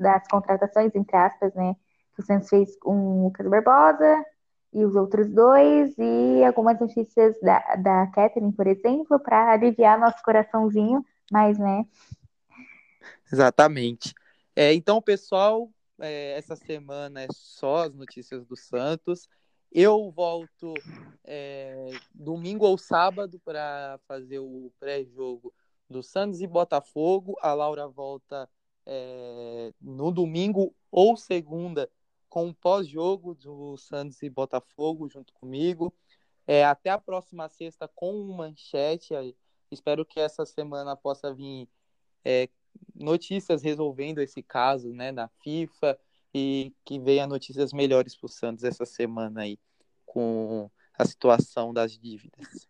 das 0.00 0.28
contratações, 0.28 0.92
entre 0.96 1.16
aspas, 1.16 1.54
né, 1.54 1.76
o 2.18 2.22
Santos 2.22 2.48
fez 2.48 2.76
com 2.78 2.94
o 2.94 3.24
Lucas 3.24 3.46
Barbosa 3.46 4.24
e 4.72 4.84
os 4.84 4.94
outros 4.96 5.28
dois, 5.28 5.94
e 5.98 6.42
algumas 6.44 6.80
notícias 6.80 7.38
da, 7.42 7.58
da 7.76 8.06
Catherine, 8.08 8.52
por 8.52 8.66
exemplo, 8.66 9.20
para 9.20 9.52
aliviar 9.52 9.98
nosso 9.98 10.22
coraçãozinho, 10.22 11.04
mas, 11.30 11.58
né. 11.58 11.84
Exatamente. 13.30 14.14
É, 14.56 14.72
então, 14.72 15.00
pessoal, 15.02 15.70
é, 16.00 16.36
essa 16.38 16.56
semana 16.56 17.22
é 17.22 17.28
só 17.30 17.84
as 17.84 17.94
notícias 17.94 18.46
do 18.46 18.56
Santos. 18.56 19.28
Eu 19.70 20.10
volto 20.10 20.74
é, 21.24 21.90
domingo 22.14 22.66
ou 22.66 22.76
sábado 22.76 23.40
para 23.44 23.98
fazer 24.06 24.38
o 24.38 24.70
pré-jogo 24.78 25.52
do 25.88 26.02
Santos 26.02 26.40
e 26.40 26.46
Botafogo. 26.46 27.36
A 27.40 27.54
Laura 27.54 27.88
volta 27.88 28.48
é, 28.86 29.72
no 29.80 30.10
domingo 30.10 30.74
ou 30.90 31.16
segunda 31.16 31.88
com 32.32 32.48
o 32.48 32.54
pós-jogo 32.54 33.34
do 33.34 33.76
Santos 33.76 34.22
e 34.22 34.30
Botafogo 34.30 35.06
junto 35.06 35.34
comigo. 35.34 35.92
É, 36.46 36.64
até 36.64 36.88
a 36.88 36.96
próxima 36.96 37.46
sexta 37.46 37.86
com 37.86 38.10
o 38.14 38.34
manchete. 38.34 39.12
Espero 39.70 40.02
que 40.02 40.18
essa 40.18 40.46
semana 40.46 40.96
possa 40.96 41.34
vir 41.34 41.68
é, 42.24 42.48
notícias 42.94 43.62
resolvendo 43.62 44.18
esse 44.18 44.42
caso, 44.42 44.94
né, 44.94 45.12
na 45.12 45.28
FIFA 45.44 45.98
e 46.34 46.74
que 46.86 46.98
venha 46.98 47.26
notícias 47.26 47.70
melhores 47.70 48.16
para 48.16 48.24
o 48.24 48.30
Santos 48.30 48.64
essa 48.64 48.86
semana 48.86 49.42
aí 49.42 49.58
com 50.06 50.70
a 50.98 51.04
situação 51.04 51.70
das 51.70 51.98
dívidas. 51.98 52.66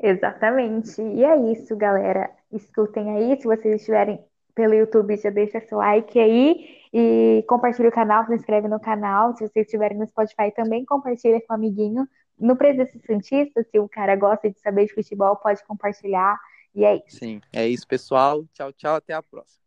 Exatamente. 0.00 1.02
E 1.02 1.24
é 1.24 1.36
isso, 1.50 1.76
galera. 1.76 2.32
Escutem 2.52 3.16
aí. 3.16 3.40
Se 3.40 3.48
vocês 3.48 3.80
estiverem 3.80 4.24
pelo 4.54 4.74
YouTube, 4.74 5.16
já 5.16 5.30
deixa 5.30 5.60
seu 5.60 5.78
like 5.78 6.18
aí 6.18 6.82
e 6.92 7.44
compartilha 7.48 7.88
o 7.88 7.92
canal, 7.92 8.26
se 8.26 8.34
inscreve 8.34 8.68
no 8.68 8.78
canal. 8.78 9.34
Se 9.36 9.48
vocês 9.48 9.66
estiverem 9.66 9.98
no 9.98 10.06
Spotify, 10.06 10.52
também 10.54 10.84
compartilha 10.84 11.40
com 11.40 11.52
o 11.52 11.56
amiguinho. 11.56 12.06
No 12.38 12.56
Presença 12.56 12.98
Santista, 13.06 13.62
se 13.62 13.78
o 13.78 13.88
cara 13.88 14.16
gosta 14.16 14.50
de 14.50 14.60
saber 14.60 14.86
de 14.86 14.94
futebol, 14.94 15.36
pode 15.36 15.64
compartilhar. 15.64 16.38
E 16.74 16.84
é 16.84 16.96
isso. 16.96 17.18
Sim, 17.18 17.40
é 17.52 17.66
isso, 17.66 17.86
pessoal. 17.86 18.44
Tchau, 18.52 18.72
tchau. 18.72 18.96
Até 18.96 19.14
a 19.14 19.22
próxima. 19.22 19.61